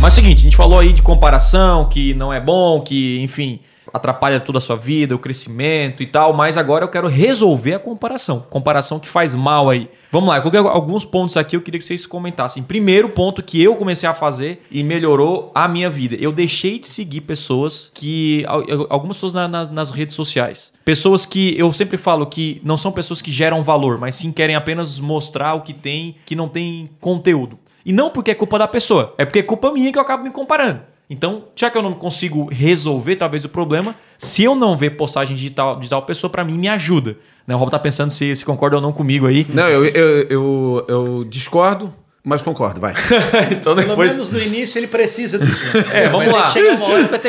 [0.00, 3.20] Mas é o seguinte, a gente falou aí de comparação, que não é bom, que,
[3.20, 3.58] enfim,
[3.96, 7.78] atrapalha toda a sua vida, o crescimento e tal, mas agora eu quero resolver a
[7.78, 8.44] comparação.
[8.48, 9.88] Comparação que faz mal aí.
[10.10, 12.62] Vamos lá, eu coloquei alguns pontos aqui, eu queria que vocês comentassem.
[12.62, 16.16] Primeiro ponto que eu comecei a fazer e melhorou a minha vida.
[16.18, 18.44] Eu deixei de seguir pessoas que.
[18.88, 20.72] Algumas pessoas na, nas, nas redes sociais.
[20.84, 24.54] Pessoas que eu sempre falo que não são pessoas que geram valor, mas sim querem
[24.54, 27.58] apenas mostrar o que tem, que não tem conteúdo.
[27.84, 30.24] E não porque é culpa da pessoa, é porque é culpa minha que eu acabo
[30.24, 30.80] me comparando.
[31.08, 35.36] Então, já que eu não consigo resolver talvez o problema, se eu não ver postagem
[35.36, 37.16] de tal, de tal pessoa, para mim me ajuda.
[37.46, 37.54] Né?
[37.54, 39.46] O Rob tá pensando se, se concorda ou não comigo aí.
[39.48, 41.94] Não, eu, eu, eu, eu discordo,
[42.24, 42.92] mas concordo, vai.
[43.52, 44.14] então depois...
[44.14, 45.78] Pelo menos no início ele precisa disso.
[45.92, 46.52] É, vamos lá.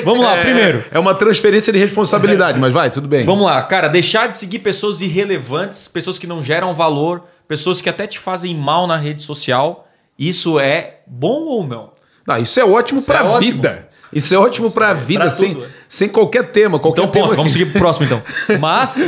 [0.03, 0.83] vamos lá, é, primeiro.
[0.89, 3.23] É uma transferência de responsabilidade, mas vai, tudo bem.
[3.27, 7.89] Vamos lá, cara, deixar de seguir pessoas irrelevantes, pessoas que não geram valor, pessoas que
[7.89, 9.87] até te fazem mal na rede social.
[10.17, 11.91] Isso é bom ou não?
[12.27, 13.87] Não, isso é ótimo para a é vida.
[14.11, 16.77] Isso é ótimo para a vida, pra sem, sem qualquer tema.
[16.77, 18.21] Qualquer então, tema ponto, vamos seguir pro próximo então.
[18.59, 19.01] Mas.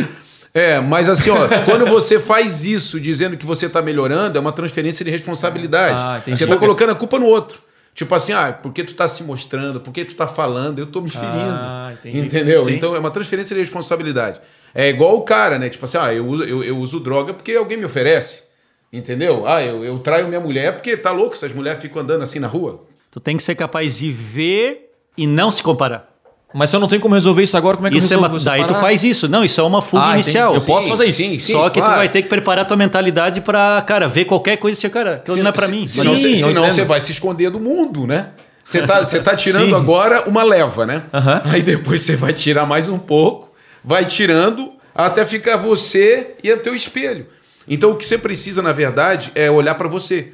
[0.51, 4.51] É, mas assim, ó, quando você faz isso dizendo que você está melhorando, é uma
[4.51, 5.99] transferência de responsabilidade.
[5.99, 7.61] Ah, você está colocando a culpa no outro.
[7.93, 11.09] Tipo assim, ah, porque tu está se mostrando, porque tu está falando, eu estou me
[11.09, 11.37] ferindo.
[11.37, 12.63] Ah, entendeu?
[12.63, 12.73] Sim.
[12.73, 14.41] Então é uma transferência de responsabilidade.
[14.73, 15.69] É igual o cara, né?
[15.69, 18.43] Tipo assim, ah, eu, eu, eu uso droga porque alguém me oferece.
[18.91, 19.45] Entendeu?
[19.45, 22.47] Ah, eu, eu traio minha mulher porque tá louco, essas mulheres ficam andando assim na
[22.47, 22.88] rua.
[23.11, 26.09] Tu tem que ser capaz de ver e não se comparar.
[26.53, 28.35] Mas se eu não tenho como resolver isso agora, como é que isso eu resolvo?
[28.35, 29.27] É uma, daí tu faz isso.
[29.27, 30.51] Não, isso é uma fuga ah, inicial.
[30.51, 30.65] Entendi.
[30.65, 31.17] Eu posso fazer isso.
[31.17, 31.93] Sim, sim, Só que claro.
[31.93, 35.37] tu vai ter que preparar tua mentalidade para, cara, ver qualquer coisa e cara, aquilo
[35.37, 35.85] não é para mim.
[35.85, 38.29] Senão, sim, senão você vai se esconder do mundo, né?
[38.63, 41.03] Você tá, você tá tirando agora uma leva, né?
[41.45, 43.51] Aí depois você vai tirar mais um pouco,
[43.83, 47.27] vai tirando até ficar você e o teu espelho.
[47.67, 50.33] Então o que você precisa, na verdade, é olhar para você.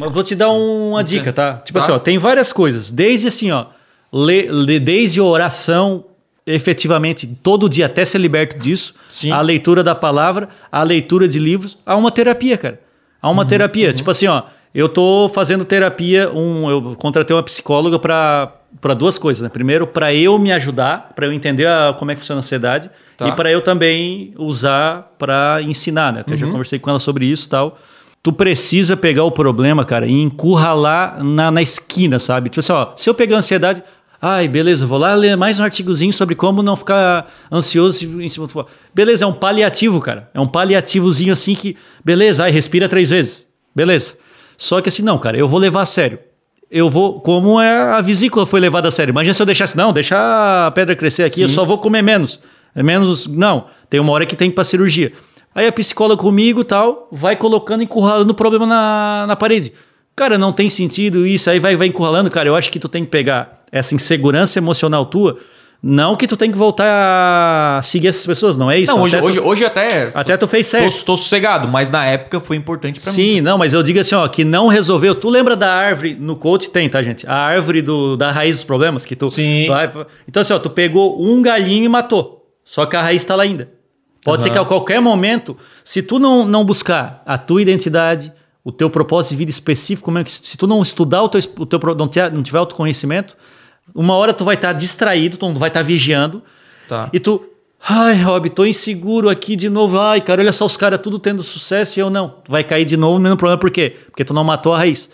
[0.00, 1.54] Mas vou te dar uma dica, tá?
[1.56, 1.84] Tipo tá.
[1.84, 2.90] assim, ó, tem várias coisas.
[2.90, 3.66] Desde assim, ó,
[4.12, 6.04] le, le, desde oração,
[6.46, 9.30] efetivamente, todo dia até ser liberto disso, Sim.
[9.30, 12.80] a leitura da palavra, a leitura de livros, há uma terapia, cara.
[13.20, 13.88] Há uma uhum, terapia.
[13.88, 13.94] Uhum.
[13.94, 14.44] Tipo assim, ó,
[14.74, 19.48] eu tô fazendo terapia, um, eu contratei uma psicóloga para para duas coisas, né?
[19.48, 22.88] Primeiro, para eu me ajudar, para eu entender a, como é que funciona a ansiedade,
[23.16, 23.26] tá.
[23.28, 26.20] e para eu também usar para ensinar, né?
[26.20, 26.38] Até uhum.
[26.38, 27.76] já conversei com ela sobre isso, tal.
[28.22, 32.50] Tu precisa pegar o problema, cara, e encurralar na, na esquina, sabe?
[32.50, 33.82] Tipo assim, ó, se eu pegar ansiedade,
[34.20, 38.46] ai, beleza, vou lá ler mais um artigozinho sobre como não ficar ansioso em cima
[38.46, 38.66] do...
[38.94, 40.28] Beleza, é um paliativo, cara.
[40.34, 43.46] É um paliativozinho assim que, beleza, ai, respira três vezes.
[43.74, 44.14] Beleza.
[44.58, 46.18] Só que assim, não, cara, eu vou levar a sério.
[46.70, 49.12] Eu vou, como é a vesícula foi levada a sério.
[49.12, 51.42] Imagina se eu deixasse, não, deixar a pedra crescer aqui, Sim.
[51.44, 52.38] eu só vou comer menos.
[52.74, 55.12] É menos, não, tem uma hora que tem pra cirurgia.
[55.54, 59.72] Aí a psicóloga comigo tal, vai colocando, encurralando o problema na, na parede.
[60.14, 62.30] Cara, não tem sentido isso, aí vai, vai encurralando.
[62.30, 65.38] Cara, eu acho que tu tem que pegar essa insegurança emocional tua.
[65.82, 68.92] Não que tu tem que voltar a seguir essas pessoas, não é isso?
[68.92, 70.10] Não, hoje, até hoje, tu, hoje até.
[70.12, 70.94] Até tu fez certo.
[70.98, 73.16] Tô, tô sossegado, mas na época foi importante para mim.
[73.16, 75.14] Sim, não, mas eu digo assim, ó, que não resolveu.
[75.14, 77.26] Tu lembra da árvore, no coach tem, tá, gente?
[77.26, 79.30] A árvore do, da raiz dos problemas que tu.
[79.30, 79.68] Sim.
[79.68, 82.46] Tu, então, assim, ó, tu pegou um galinho e matou.
[82.62, 83.79] Só que a raiz tá lá ainda.
[84.24, 88.70] Pode ser que a qualquer momento, se tu não, não buscar a tua identidade, o
[88.70, 91.64] teu propósito de vida específico, como é que, se tu não estudar o teu, o
[91.66, 93.36] teu não, tiver, não tiver autoconhecimento,
[93.94, 96.42] uma hora tu vai estar distraído, tu vai estar vigiando,
[96.86, 97.08] Tá.
[97.12, 97.42] e tu,
[97.88, 99.98] ai, Rob, tô inseguro aqui de novo.
[99.98, 102.34] Ai, cara, olha só os caras tudo tendo sucesso e eu não.
[102.44, 103.96] Tu vai cair de novo no mesmo problema, por quê?
[104.06, 105.08] Porque tu não matou a raiz.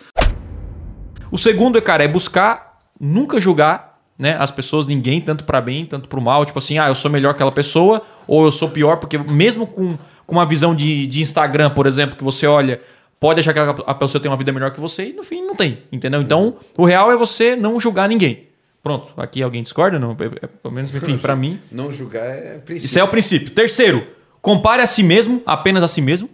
[1.31, 5.85] O segundo é, cara, é buscar nunca julgar, né, as pessoas, ninguém, tanto pra bem,
[5.85, 6.45] tanto pro mal.
[6.45, 9.67] Tipo assim, ah, eu sou melhor que aquela pessoa, ou eu sou pior, porque mesmo
[9.67, 9.97] com,
[10.27, 12.81] com uma visão de, de Instagram, por exemplo, que você olha,
[13.21, 15.55] pode achar que a, pessoa tem uma vida melhor que você, e no fim não
[15.55, 16.21] tem, entendeu?
[16.21, 18.45] Então, o real é você não julgar ninguém.
[18.83, 19.99] Pronto, aqui alguém discorda?
[19.99, 21.59] Não, É- é- pelo menos, enfim, pra mim.
[21.73, 22.87] Não julgar é princípio.
[22.87, 23.51] Isso é o princípio.
[23.51, 24.07] Terceiro,
[24.41, 26.31] compare a si mesmo, apenas a si mesmo.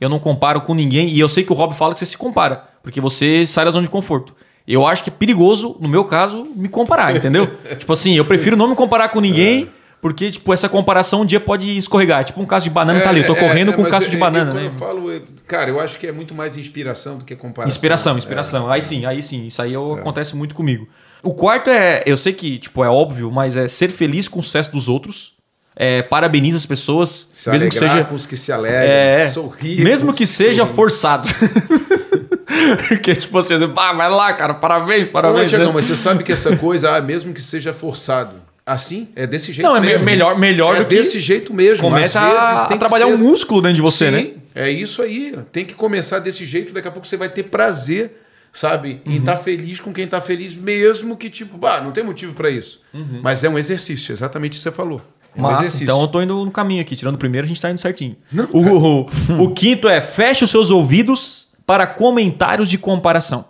[0.00, 1.08] Eu não comparo com ninguém.
[1.08, 3.72] E eu sei que o Rob fala que você se compara, porque você sai da
[3.72, 4.32] zona de conforto.
[4.66, 7.50] Eu acho que é perigoso, no meu caso, me comparar, entendeu?
[7.76, 9.68] tipo assim, eu prefiro não me comparar com ninguém,
[10.00, 12.22] porque, tipo, essa comparação um dia pode escorregar.
[12.24, 13.20] Tipo um caso de banana tá ali.
[13.20, 14.66] Eu tô correndo com um cacho é- de é- banana, quando né?
[14.66, 17.74] eu falo, é- cara, eu acho que é muito mais inspiração do que comparação.
[17.74, 18.18] Inspiração, É.
[18.18, 18.70] inspiração.
[18.70, 19.46] Aí sim, aí sim.
[19.46, 20.88] Isso aí eu- acontece muito comigo.
[21.22, 24.42] O quarto é, eu sei que tipo é óbvio, mas é ser feliz com o
[24.42, 25.36] sucesso dos outros.
[25.80, 29.80] É, parabeniza as pessoas, Se mesmo que seja com os que se alegram, é, sorrir.
[29.80, 30.74] mesmo que seja sorri.
[30.74, 31.28] forçado.
[32.88, 35.50] Porque tipo assim, ah, vai lá, cara, parabéns, Não, parabéns.
[35.50, 35.72] Tiagão, né?
[35.74, 38.36] mas você sabe que essa coisa, ah, mesmo que seja forçado,
[38.72, 40.04] assim, é desse jeito Não, é me- mesmo.
[40.04, 41.82] melhor- melhor é do que- desse jeito mesmo.
[41.82, 43.24] Começa a, tem a trabalhar ser um assim.
[43.28, 44.30] músculo dentro de você, Sim, né?
[44.54, 45.36] É isso aí.
[45.52, 48.20] Tem que começar desse jeito, daqui a pouco você vai ter prazer,
[48.52, 49.00] sabe?
[49.06, 49.16] Uhum.
[49.16, 52.80] estar feliz com quem está feliz, mesmo que, tipo, bah, não tem motivo para isso.
[53.22, 55.00] Mas é um exercício, exatamente o que você falou.
[55.36, 55.48] É um Uhum.
[55.50, 55.84] Massa, exercício.
[55.84, 56.96] então eu tô indo no caminho aqui.
[56.96, 58.16] Tirando o primeiro, a gente tá indo certinho.
[58.52, 63.44] O, o, o quinto é feche os seus ouvidos para comentários de comparação.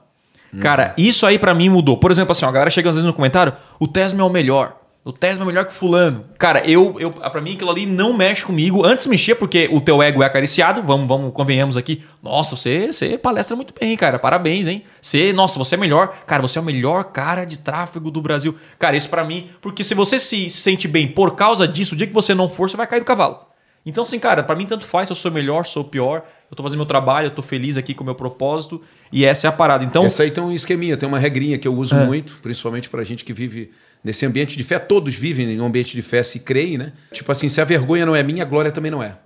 [0.61, 1.97] Cara, isso aí pra mim mudou.
[1.99, 4.31] Por exemplo, assim, ó, a galera chega às vezes no comentário, o Tesla é o
[4.31, 4.78] melhor.
[5.05, 6.25] O Tesla é melhor que fulano.
[6.39, 8.85] Cara, eu, eu para mim aquilo ali não mexe comigo.
[8.85, 10.83] Antes mexia porque o teu ego é acariciado.
[10.83, 12.03] Vamos, vamos, convenhamos aqui.
[12.23, 14.19] Nossa, você, você palestra muito bem, cara.
[14.19, 14.85] Parabéns, hein?
[15.01, 16.15] Você, nossa, você é melhor.
[16.27, 18.55] Cara, você é o melhor cara de tráfego do Brasil.
[18.79, 22.07] Cara, isso pra mim, porque se você se sente bem por causa disso, o dia
[22.07, 23.39] que você não for, você vai cair do cavalo.
[23.87, 26.23] Então, assim, cara, pra mim tanto faz se eu sou melhor, sou pior.
[26.51, 28.83] Eu tô fazendo meu trabalho, eu tô feliz aqui com o meu propósito.
[29.11, 29.83] E essa é a parada.
[29.85, 32.05] Então, Essa aí tem um esqueminha, tem uma regrinha que eu uso É.
[32.05, 33.71] muito, principalmente pra gente que vive
[34.03, 34.79] nesse ambiente de fé.
[34.79, 36.93] Todos vivem em um ambiente de fé, se creem, né?
[37.13, 39.17] Tipo assim, se a vergonha não é minha, a glória também não é.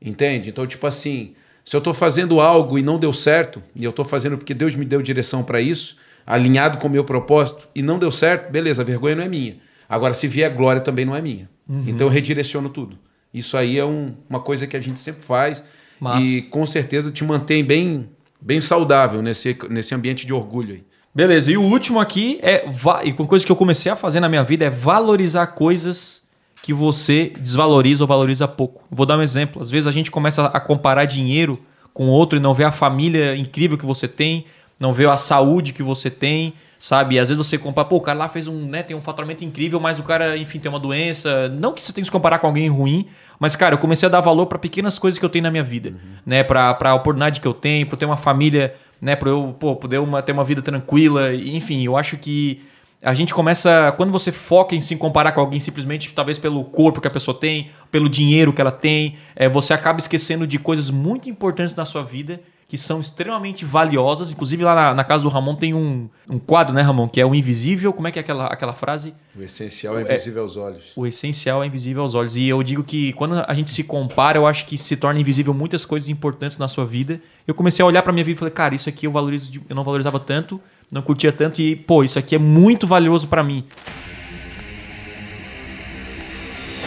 [0.00, 0.48] Entende?
[0.50, 1.32] Então, tipo assim,
[1.64, 4.74] se eu tô fazendo algo e não deu certo, e eu tô fazendo porque Deus
[4.74, 8.82] me deu direção pra isso, alinhado com o meu propósito, e não deu certo, beleza,
[8.82, 9.56] a vergonha não é minha.
[9.88, 11.48] Agora, se vier glória, também não é minha.
[11.68, 11.84] Uhum.
[11.86, 12.98] Então, eu redireciono tudo.
[13.32, 15.64] Isso aí é um- uma coisa que a gente sempre faz
[16.00, 16.26] Massa.
[16.26, 18.08] e com certeza te mantém bem,
[18.40, 20.82] bem saudável nesse, nesse ambiente de orgulho aí.
[21.14, 22.64] Beleza, e o último aqui é.
[23.04, 26.22] E uma coisa que eu comecei a fazer na minha vida é valorizar coisas
[26.62, 28.84] que você desvaloriza ou valoriza pouco.
[28.90, 29.60] Vou dar um exemplo.
[29.60, 31.58] Às vezes a gente começa a comparar dinheiro
[31.92, 34.46] com outro e não vê a família incrível que você tem,
[34.78, 37.14] não vê a saúde que você tem, sabe?
[37.14, 39.44] E às vezes você compara, pô, o cara lá fez um, né, tem um faturamento
[39.44, 41.48] incrível, mas o cara, enfim, tem uma doença.
[41.48, 43.06] Não que você tenha que se comparar com alguém ruim,
[43.38, 45.64] mas, cara, eu comecei a dar valor para pequenas coisas que eu tenho na minha
[45.64, 45.94] vida,
[46.24, 46.44] né?
[46.44, 49.16] Pra, pra oportunidade que eu tenho, eu ter uma família, né?
[49.16, 51.34] Pra eu, pô, poder uma, ter uma vida tranquila.
[51.34, 52.62] Enfim, eu acho que
[53.02, 53.92] a gente começa.
[53.96, 57.36] Quando você foca em se comparar com alguém simplesmente, talvez pelo corpo que a pessoa
[57.36, 61.84] tem, pelo dinheiro que ela tem, é, você acaba esquecendo de coisas muito importantes na
[61.84, 62.40] sua vida
[62.72, 64.32] que são extremamente valiosas.
[64.32, 67.06] Inclusive, lá na, na casa do Ramon tem um, um quadro, né, Ramon?
[67.06, 67.92] Que é o invisível.
[67.92, 69.12] Como é que é aquela, aquela frase?
[69.38, 70.92] O essencial é invisível aos olhos.
[70.96, 72.34] O essencial é invisível aos olhos.
[72.34, 75.52] E eu digo que quando a gente se compara, eu acho que se torna invisível
[75.52, 77.20] muitas coisas importantes na sua vida.
[77.46, 79.76] Eu comecei a olhar pra minha vida e falei, cara, isso aqui eu valorizo, eu
[79.76, 80.58] não valorizava tanto,
[80.90, 83.66] não curtia tanto e, pô, isso aqui é muito valioso pra mim.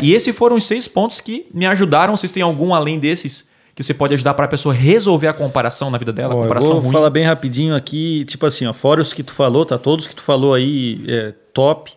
[0.01, 2.17] E esses foram os seis pontos que me ajudaram.
[2.17, 5.97] Vocês têm algum além desses que você pode ajudar pra pessoa resolver a comparação na
[5.97, 6.91] vida dela, a Ó, eu comparação vou ruim?
[6.93, 9.77] falar bem rapidinho aqui, tipo assim, ó, fora os que tu falou, tá?
[9.77, 11.91] Todos que tu falou aí, é, top.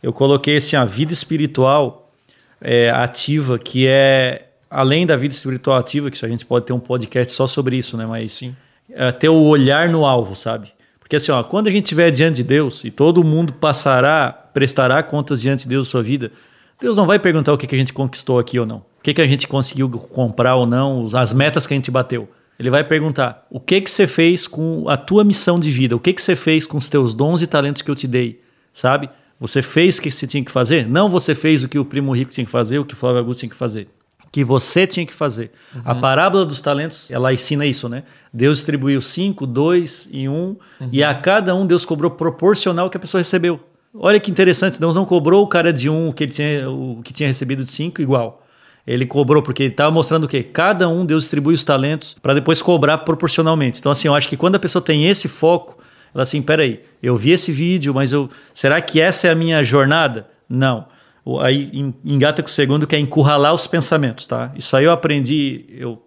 [0.00, 2.12] Eu coloquei assim, a vida espiritual
[2.60, 6.78] é, ativa, que é além da vida espiritual ativa, que a gente pode ter um
[6.80, 8.06] podcast só sobre isso, né?
[8.06, 8.54] Mas Sim.
[8.90, 10.72] é, ter o olhar no alvo, sabe?
[11.00, 15.02] Porque assim, ó, quando a gente estiver diante de Deus e todo mundo passará, prestará
[15.02, 16.30] contas diante de Deus da sua vida,
[16.80, 18.78] Deus não vai perguntar o que, que a gente conquistou aqui ou não.
[18.78, 22.28] O que, que a gente conseguiu comprar ou não, as metas que a gente bateu.
[22.58, 26.00] Ele vai perguntar o que, que você fez com a tua missão de vida, o
[26.00, 28.40] que, que você fez com os teus dons e talentos que eu te dei,
[28.72, 29.08] sabe?
[29.40, 30.88] Você fez o que você tinha que fazer?
[30.88, 33.18] Não você fez o que o primo rico tinha que fazer, o que o Flávio
[33.18, 33.88] Augusto tinha que fazer
[34.34, 35.52] que você tinha que fazer.
[35.84, 38.02] A parábola dos talentos, ela ensina isso, né?
[38.32, 40.56] Deus distribuiu cinco, dois e um,
[40.90, 43.60] e a cada um Deus cobrou proporcional ao que a pessoa recebeu.
[43.96, 47.12] Olha que interessante, Deus não cobrou o cara de um que ele tinha, o que
[47.12, 48.42] tinha recebido de cinco igual.
[48.84, 50.42] Ele cobrou porque ele estava mostrando o quê?
[50.42, 53.78] Cada um Deus distribui os talentos para depois cobrar proporcionalmente.
[53.78, 55.78] Então, assim, eu acho que quando a pessoa tem esse foco,
[56.12, 59.62] ela assim, peraí, eu vi esse vídeo, mas eu, será que essa é a minha
[59.62, 60.28] jornada?
[60.48, 60.86] Não.
[61.40, 64.52] Aí engata com o segundo que é encurralar os pensamentos, tá?
[64.56, 66.03] Isso aí eu aprendi, eu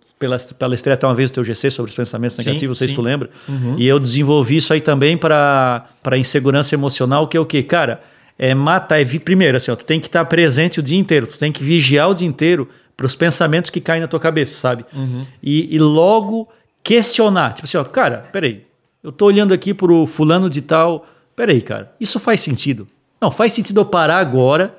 [0.57, 2.93] palestrei até uma vez o teu GC sobre os pensamentos negativos, sim, não sei sim.
[2.93, 3.29] se tu lembra.
[3.47, 3.75] Uhum.
[3.77, 7.61] E eu desenvolvi isso aí também para insegurança emocional, que é o quê?
[7.61, 8.01] Cara,
[8.37, 8.99] é matar.
[8.99, 11.63] É, primeiro, assim, ó, tu tem que estar presente o dia inteiro, tu tem que
[11.63, 14.85] vigiar o dia inteiro para os pensamentos que caem na tua cabeça, sabe?
[14.93, 15.21] Uhum.
[15.41, 16.47] E, e, logo
[16.83, 17.53] questionar.
[17.53, 18.63] Tipo assim, ó, cara, peraí,
[19.03, 21.05] eu tô olhando aqui pro fulano de tal.
[21.35, 22.87] Peraí, cara, isso faz sentido?
[23.21, 24.75] Não, faz sentido eu parar agora,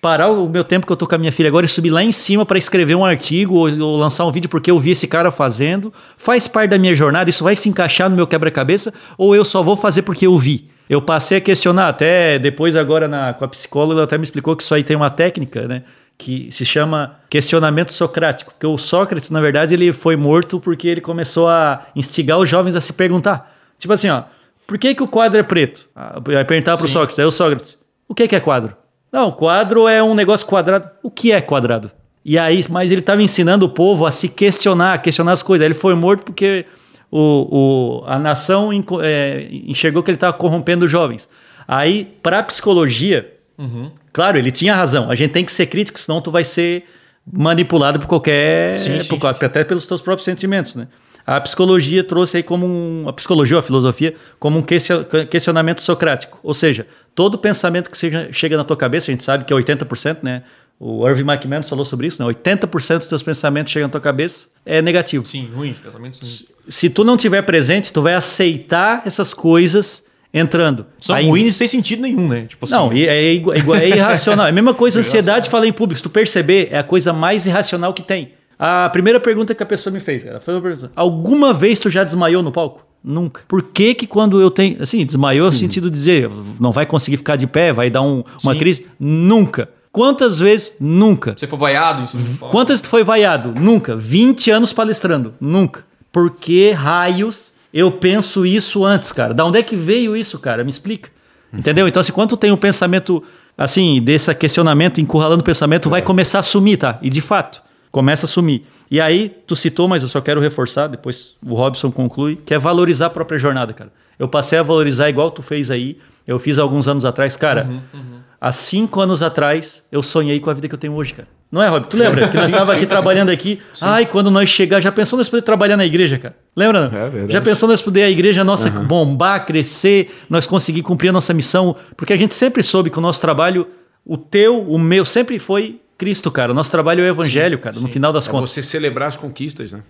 [0.00, 2.02] parar o meu tempo que eu tô com a minha filha agora e subir lá
[2.02, 5.06] em cima para escrever um artigo ou, ou, lançar um vídeo porque eu vi esse
[5.06, 5.92] cara fazendo.
[6.16, 9.62] Faz parte da minha jornada, isso vai se encaixar no meu quebra-cabeça ou eu só
[9.62, 10.68] vou fazer porque eu vi?
[10.88, 14.56] Eu passei a questionar, até depois agora na, com a psicóloga, ela até me explicou
[14.56, 15.84] que isso aí tem uma técnica, né?
[16.18, 18.52] Que se chama questionamento socrático.
[18.52, 22.74] Porque o Sócrates, na verdade, ele foi morto porque ele começou a instigar os jovens
[22.74, 23.56] a se perguntar.
[23.78, 24.24] Tipo assim, ó,
[24.66, 25.88] por que, que o quadro é preto?
[26.24, 27.18] Vai perguntar para o Sócrates.
[27.20, 27.78] Aí o Sócrates,
[28.08, 28.76] o que, que é quadro?
[29.12, 30.88] Não, quadro é um negócio quadrado.
[31.02, 31.90] O que é quadrado?
[32.24, 35.64] E aí, mas ele estava ensinando o povo a se questionar, a questionar as coisas.
[35.64, 36.66] Ele foi morto porque
[37.10, 38.70] o, o, a nação
[39.02, 41.28] é, enxergou que ele estava corrompendo os jovens.
[41.66, 43.90] Aí, para a psicologia, uhum.
[44.12, 45.10] claro, ele tinha razão.
[45.10, 46.84] A gente tem que ser crítico, senão tu vai ser
[47.32, 48.76] manipulado por qualquer.
[48.76, 50.88] Sim, sim, por, sim, até pelos teus próprios sentimentos, né?
[51.30, 53.08] A psicologia trouxe aí como um.
[53.08, 56.40] A psicologia ou a filosofia como um questionamento socrático.
[56.42, 59.56] Ou seja, todo pensamento que seja, chega na tua cabeça, a gente sabe que é
[59.56, 60.42] 80%, né?
[60.76, 62.28] O Irving McMahon falou sobre isso, né?
[62.28, 65.24] 80% dos teus pensamentos chegam na tua cabeça é negativo.
[65.24, 66.46] Sim, ruins, pensamentos ruins.
[66.68, 70.04] Se tu não tiver presente, tu vai aceitar essas coisas
[70.34, 70.84] entrando.
[70.98, 72.46] São Aí, ruins sem sentido nenhum, né?
[72.48, 72.74] Tipo assim.
[72.74, 74.46] Não, é, é, é irracional.
[74.46, 75.98] É a mesma coisa, ansiedade falar em público.
[75.98, 78.32] Se tu perceber, é a coisa mais irracional que tem.
[78.62, 80.92] A primeira pergunta que a pessoa me fez, cara, foi uma pergunta.
[80.94, 82.84] Alguma vez tu já desmaiou no palco?
[83.02, 83.40] Nunca.
[83.48, 84.82] Por que que quando eu tenho...
[84.82, 86.30] Assim, desmaiou no sentido de dizer,
[86.60, 88.58] não vai conseguir ficar de pé, vai dar um, uma Sim.
[88.58, 88.86] crise?
[89.00, 89.70] Nunca.
[89.90, 90.74] Quantas vezes?
[90.78, 91.34] Nunca.
[91.34, 92.04] Você foi vaiado?
[92.50, 93.54] Quantas tu foi vaiado?
[93.58, 93.96] Nunca.
[93.96, 95.32] 20 anos palestrando?
[95.40, 95.82] Nunca.
[96.12, 99.32] Por que raios eu penso isso antes, cara?
[99.32, 100.62] Da onde é que veio isso, cara?
[100.62, 101.08] Me explica.
[101.50, 101.88] Entendeu?
[101.88, 103.22] Então, se assim, quando tu tem um pensamento
[103.56, 105.90] assim, desse questionamento, encurralando o pensamento, é.
[105.90, 106.98] vai começar a sumir, tá?
[107.00, 108.62] E de fato, começa a sumir.
[108.90, 112.58] E aí, tu citou, mas eu só quero reforçar, depois o Robson conclui, que é
[112.58, 113.92] valorizar a própria jornada, cara.
[114.18, 115.98] Eu passei a valorizar igual tu fez aí.
[116.26, 117.64] Eu fiz alguns anos atrás, cara.
[117.64, 118.18] Uhum, uhum.
[118.40, 121.28] Há cinco anos atrás, eu sonhei com a vida que eu tenho hoje, cara.
[121.50, 121.88] Não é, Rob?
[121.88, 122.28] Tu lembra?
[122.30, 123.60] Que nós estávamos aqui sim, trabalhando aqui.
[123.72, 123.84] Sim.
[123.86, 126.36] Ai, quando nós chegar, já pensou nós poder trabalhar na igreja, cara?
[126.54, 126.88] Lembra?
[126.88, 126.98] Não?
[126.98, 127.32] É verdade.
[127.32, 128.84] Já pensou nós poder a igreja nossa uhum.
[128.84, 131.74] bombar, crescer, nós conseguir cumprir a nossa missão?
[131.96, 133.66] Porque a gente sempre soube que o nosso trabalho,
[134.04, 136.52] o teu, o meu, sempre foi Cristo, cara.
[136.52, 138.52] O nosso trabalho é o evangelho, sim, cara, no final das é contas.
[138.52, 139.82] você celebrar as conquistas, né?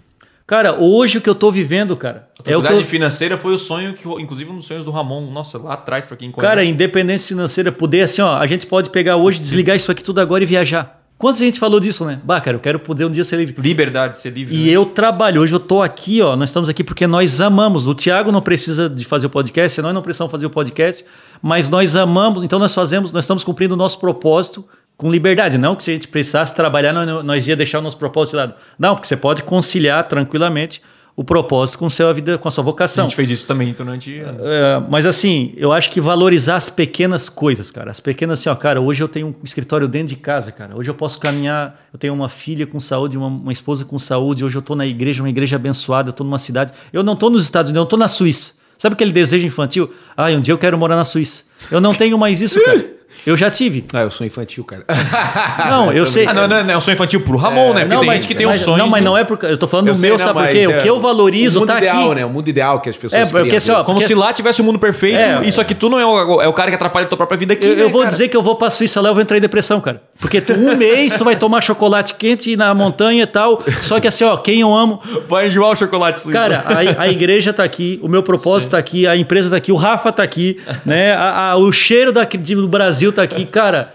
[0.45, 2.29] Cara, hoje o que eu tô vivendo, cara.
[2.45, 2.85] A é o que eu...
[2.85, 6.17] financeira foi o sonho que, inclusive, um dos sonhos do Ramon, nossa, lá atrás, para
[6.17, 6.51] quem conhece.
[6.51, 10.21] Cara, independência financeira, poder assim, ó, a gente pode pegar hoje, desligar isso aqui tudo
[10.21, 11.01] agora e viajar.
[11.17, 12.21] Quantos a gente falou disso, né?
[12.25, 13.55] Bah, cara, eu quero poder um dia ser livre.
[13.57, 14.57] Liberdade, ser livre.
[14.57, 14.71] E né?
[14.73, 15.41] eu trabalho.
[15.43, 16.35] Hoje eu tô aqui, ó.
[16.35, 17.87] Nós estamos aqui porque nós amamos.
[17.87, 21.05] O Tiago não precisa de fazer o podcast, nós não precisamos fazer o podcast,
[21.41, 22.43] mas nós amamos.
[22.43, 24.67] Então nós fazemos, nós estamos cumprindo o nosso propósito
[25.01, 25.57] com liberdade.
[25.57, 28.55] Não que se a gente precisasse trabalhar, nós ia deixar o nosso propósito de lado.
[28.79, 30.83] Não, porque você pode conciliar tranquilamente
[31.17, 33.07] o propósito com a sua vida, com a sua vocação.
[33.07, 34.47] A gente fez isso também durante anos.
[34.47, 37.91] É, mas assim, eu acho que valorizar as pequenas coisas, cara.
[37.91, 40.77] As pequenas assim, ó, cara, hoje eu tenho um escritório dentro de casa, cara.
[40.77, 44.45] Hoje eu posso caminhar, eu tenho uma filha com saúde, uma, uma esposa com saúde.
[44.45, 46.75] Hoje eu tô na igreja, uma igreja abençoada, eu tô numa cidade.
[46.93, 48.53] Eu não tô nos Estados Unidos, eu tô na Suíça.
[48.77, 49.91] Sabe aquele desejo infantil?
[50.15, 51.45] Ah, um dia eu quero morar na Suíça.
[51.71, 52.97] Eu não tenho mais isso, cara.
[53.27, 53.85] Eu já tive.
[53.93, 54.85] Ah, eu sou infantil, cara.
[55.69, 56.27] Não, eu sei.
[56.27, 57.81] Ah, não, não, não, eu sou infantil pro Ramon, é, né?
[57.81, 58.79] Porque não, tem mas, gente que tem mas, um sonho.
[58.79, 59.47] Não, mas não é porque.
[59.47, 60.59] Eu tô falando eu do sei, meu, não, sabe por quê?
[60.59, 62.15] É, o que eu valorizo o mundo tá ideal, aqui.
[62.15, 62.25] né?
[62.25, 64.07] O mundo ideal que as pessoas É, porque assim, ó, como porque...
[64.07, 66.49] se lá tivesse o um mundo perfeito, é, isso aqui tu não é o, é
[66.49, 67.67] o cara que atrapalha a tua própria vida aqui.
[67.67, 68.11] Eu, né, eu vou cara?
[68.11, 70.03] dizer que eu vou pra Suíça lá, eu vou entrar em depressão, cara.
[70.21, 73.63] Porque tu, um mês tu vai tomar chocolate quente na montanha e tal.
[73.81, 75.01] Só que assim, ó, quem eu amo.
[75.29, 76.39] Vai enjoar o chocolate suíço.
[76.39, 78.71] Cara, a, a igreja tá aqui, o meu propósito Sim.
[78.73, 81.15] tá aqui, a empresa tá aqui, o Rafa tá aqui, né?
[81.15, 83.95] A, a, o cheiro daqui, do Brasil tá aqui, cara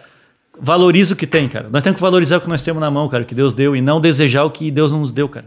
[0.59, 1.67] valoriza o que tem, cara.
[1.69, 3.75] Nós temos que valorizar o que nós temos na mão, cara, o que Deus deu,
[3.75, 5.45] e não desejar o que Deus não nos deu, cara.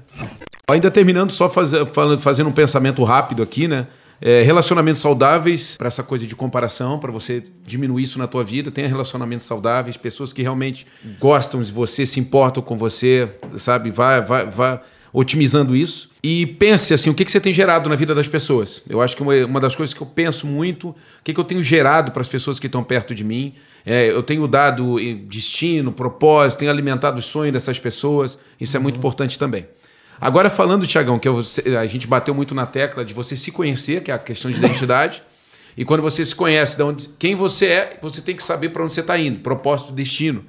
[0.70, 1.86] Ainda terminando, só fazer,
[2.18, 3.86] fazendo um pensamento rápido aqui, né?
[4.20, 8.70] É, relacionamentos saudáveis para essa coisa de comparação, para você diminuir isso na tua vida.
[8.70, 10.86] Tenha relacionamentos saudáveis, pessoas que realmente
[11.20, 13.90] gostam de você, se importam com você, sabe?
[13.90, 14.80] Vai, vai, vai,
[15.12, 16.10] otimizando isso.
[16.22, 18.82] E pense assim, o que, que você tem gerado na vida das pessoas.
[18.88, 21.44] Eu acho que uma, uma das coisas que eu penso muito, o que, que eu
[21.44, 23.54] tenho gerado para as pessoas que estão perto de mim.
[23.86, 24.96] É, eu tenho dado
[25.26, 28.38] destino, propósito, tenho alimentado o sonho dessas pessoas.
[28.60, 29.00] Isso é muito uhum.
[29.00, 29.66] importante também.
[30.20, 31.40] Agora, falando, Tiagão, que eu,
[31.80, 34.58] a gente bateu muito na tecla de você se conhecer, que é a questão de
[34.58, 35.22] identidade.
[35.76, 38.82] e quando você se conhece de onde, quem você é, você tem que saber para
[38.82, 40.44] onde você está indo, propósito, destino.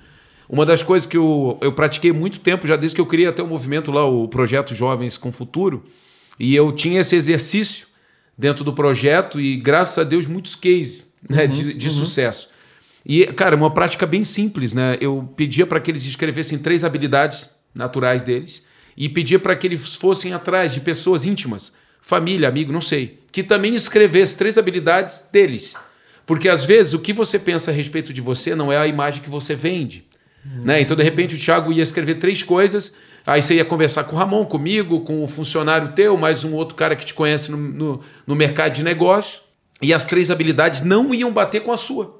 [0.49, 3.43] Uma das coisas que eu, eu pratiquei muito tempo, já desde que eu criei até
[3.43, 5.85] o movimento lá, o projeto Jovens com Futuro,
[6.39, 7.87] e eu tinha esse exercício
[8.35, 11.93] dentro do projeto e, graças a Deus, muitos cases né, uhum, de, de uhum.
[11.93, 12.49] sucesso.
[13.05, 14.97] E, cara, uma prática bem simples, né?
[14.99, 18.63] Eu pedia para que eles escrevessem três habilidades naturais deles
[18.99, 21.71] e pedia para que eles fossem atrás de pessoas íntimas,
[22.01, 25.75] família, amigo, não sei, que também escrevesse três habilidades deles.
[26.25, 29.23] Porque às vezes o que você pensa a respeito de você não é a imagem
[29.23, 30.05] que você vende.
[30.63, 30.81] Né?
[30.81, 32.93] Então, de repente, o Thiago ia escrever três coisas,
[33.25, 36.75] aí você ia conversar com o Ramon, comigo, com o funcionário teu, mais um outro
[36.75, 39.41] cara que te conhece no, no, no mercado de negócio,
[39.81, 42.18] e as três habilidades não iam bater com a sua.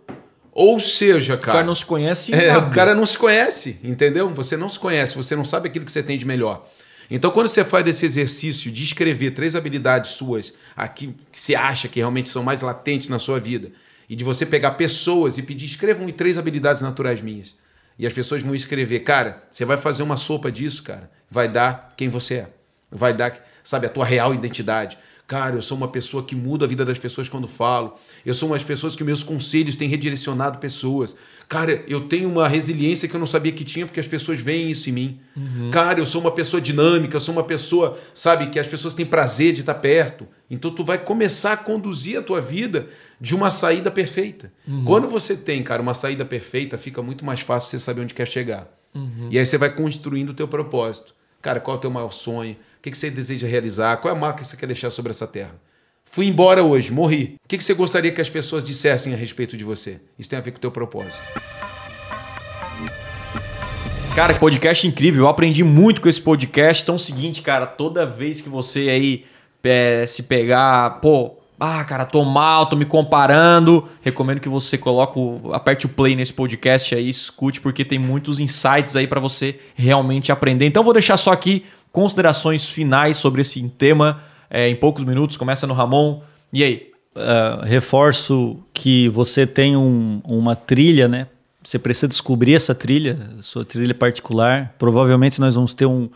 [0.59, 1.51] Ou seja, cara.
[1.51, 2.35] O cara não se conhece.
[2.35, 4.27] É, o cara não se conhece, entendeu?
[4.33, 6.67] Você não se conhece, você não sabe aquilo que você tem de melhor.
[7.09, 11.87] Então, quando você faz esse exercício de escrever três habilidades suas, aqui que você acha
[11.87, 13.71] que realmente são mais latentes na sua vida,
[14.09, 17.55] e de você pegar pessoas e pedir, escrevam três habilidades naturais minhas.
[17.97, 21.93] E as pessoas vão escrever, cara, você vai fazer uma sopa disso, cara, vai dar
[21.95, 22.49] quem você é.
[22.91, 23.33] Vai dar,
[23.63, 24.97] sabe, a tua real identidade.
[25.29, 27.93] Cara, eu sou uma pessoa que muda a vida das pessoas quando falo.
[28.25, 31.15] Eu sou uma das pessoas que meus conselhos têm redirecionado pessoas.
[31.47, 34.71] Cara, eu tenho uma resiliência que eu não sabia que tinha porque as pessoas veem
[34.71, 35.19] isso em mim.
[35.37, 35.69] Uhum.
[35.69, 39.05] Cara, eu sou uma pessoa dinâmica, eu sou uma pessoa, sabe, que as pessoas têm
[39.05, 40.27] prazer de estar perto.
[40.49, 42.87] Então tu vai começar a conduzir a tua vida
[43.21, 44.51] de uma saída perfeita.
[44.67, 44.83] Uhum.
[44.83, 48.27] Quando você tem, cara, uma saída perfeita, fica muito mais fácil você saber onde quer
[48.27, 48.67] chegar.
[48.95, 49.27] Uhum.
[49.29, 51.13] E aí você vai construindo o teu propósito.
[51.39, 52.57] Cara, qual é o teu maior sonho?
[52.79, 53.97] O que você deseja realizar?
[53.97, 55.53] Qual é a marca que você quer deixar sobre essa terra?
[56.05, 57.35] Fui embora hoje, morri.
[57.43, 59.99] O que você gostaria que as pessoas dissessem a respeito de você?
[60.17, 61.21] Isso tem a ver com o teu propósito.
[64.15, 65.25] Cara, que podcast incrível.
[65.25, 66.83] Eu aprendi muito com esse podcast.
[66.83, 69.25] Então é o seguinte, cara, toda vez que você aí
[69.61, 73.89] é, se pegar, pô, ah, cara, tô mal, tô me comparando.
[74.01, 78.39] Recomendo que você coloque, o, aperte o play nesse podcast aí, escute, porque tem muitos
[78.39, 80.65] insights aí para você realmente aprender.
[80.65, 85.37] Então vou deixar só aqui considerações finais sobre esse tema é, em poucos minutos.
[85.37, 86.21] Começa no Ramon.
[86.51, 86.89] E aí?
[87.15, 91.27] Uh, reforço que você tem um, uma trilha, né?
[91.61, 94.73] Você precisa descobrir essa trilha, sua trilha particular.
[94.77, 96.09] Provavelmente nós vamos ter um,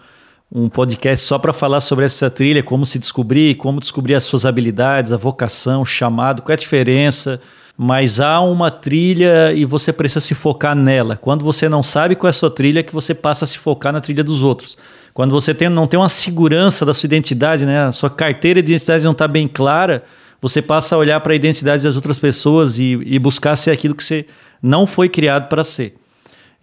[0.52, 4.46] um podcast só para falar sobre essa trilha, como se descobrir, como descobrir as suas
[4.46, 7.42] habilidades, a vocação, o chamado, qual é a diferença.
[7.76, 11.18] Mas há uma trilha e você precisa se focar nela.
[11.18, 13.92] Quando você não sabe qual é a sua trilha, que você passa a se focar
[13.92, 14.78] na trilha dos outros.
[15.14, 17.86] Quando você tem, não tem uma segurança da sua identidade, né?
[17.86, 20.04] a sua carteira de identidade não está bem clara,
[20.42, 23.96] você passa a olhar para a identidade das outras pessoas e, e buscar ser aquilo
[23.96, 24.26] que você
[24.62, 25.96] não foi criado para ser.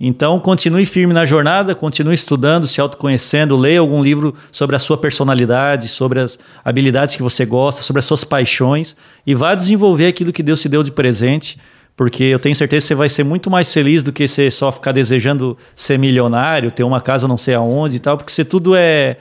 [0.03, 4.97] Então, continue firme na jornada, continue estudando, se autoconhecendo, leia algum livro sobre a sua
[4.97, 8.97] personalidade, sobre as habilidades que você gosta, sobre as suas paixões
[9.27, 11.59] e vá desenvolver aquilo que Deus te deu de presente,
[11.95, 14.73] porque eu tenho certeza que você vai ser muito mais feliz do que você só
[14.73, 18.75] ficar desejando ser milionário, ter uma casa não sei aonde e tal, porque se tudo
[18.75, 19.19] é,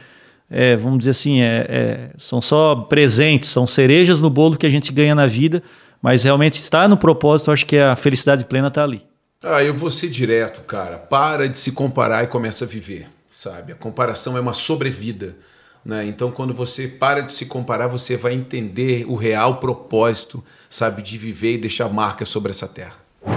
[0.49, 4.69] é vamos dizer assim, é, é, são só presentes, são cerejas no bolo que a
[4.69, 5.61] gente ganha na vida,
[6.01, 9.09] mas realmente está no propósito, acho que a felicidade plena está ali.
[9.41, 10.97] Ah, eu vou ser direto, cara.
[10.97, 13.71] Para de se comparar e começa a viver, sabe?
[13.71, 15.37] A comparação é uma sobrevida.
[15.83, 16.05] Né?
[16.07, 21.17] Então, quando você para de se comparar, você vai entender o real propósito, sabe, de
[21.17, 22.95] viver e deixar marca sobre essa terra.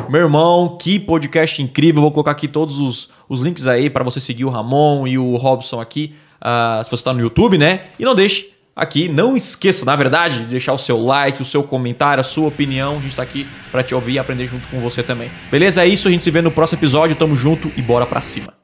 [0.09, 2.03] Meu irmão, que podcast incrível!
[2.03, 5.37] Vou colocar aqui todos os, os links aí para você seguir o Ramon e o
[5.37, 7.91] Robson aqui, uh, se você está no YouTube, né?
[7.97, 9.09] E não deixe aqui.
[9.09, 12.93] Não esqueça, na verdade, de deixar o seu like, o seu comentário, a sua opinião.
[12.93, 15.31] A gente está aqui para te ouvir e aprender junto com você também.
[15.51, 15.83] Beleza?
[15.83, 17.17] É isso, a gente se vê no próximo episódio.
[17.17, 18.62] Tamo junto e bora pra cima.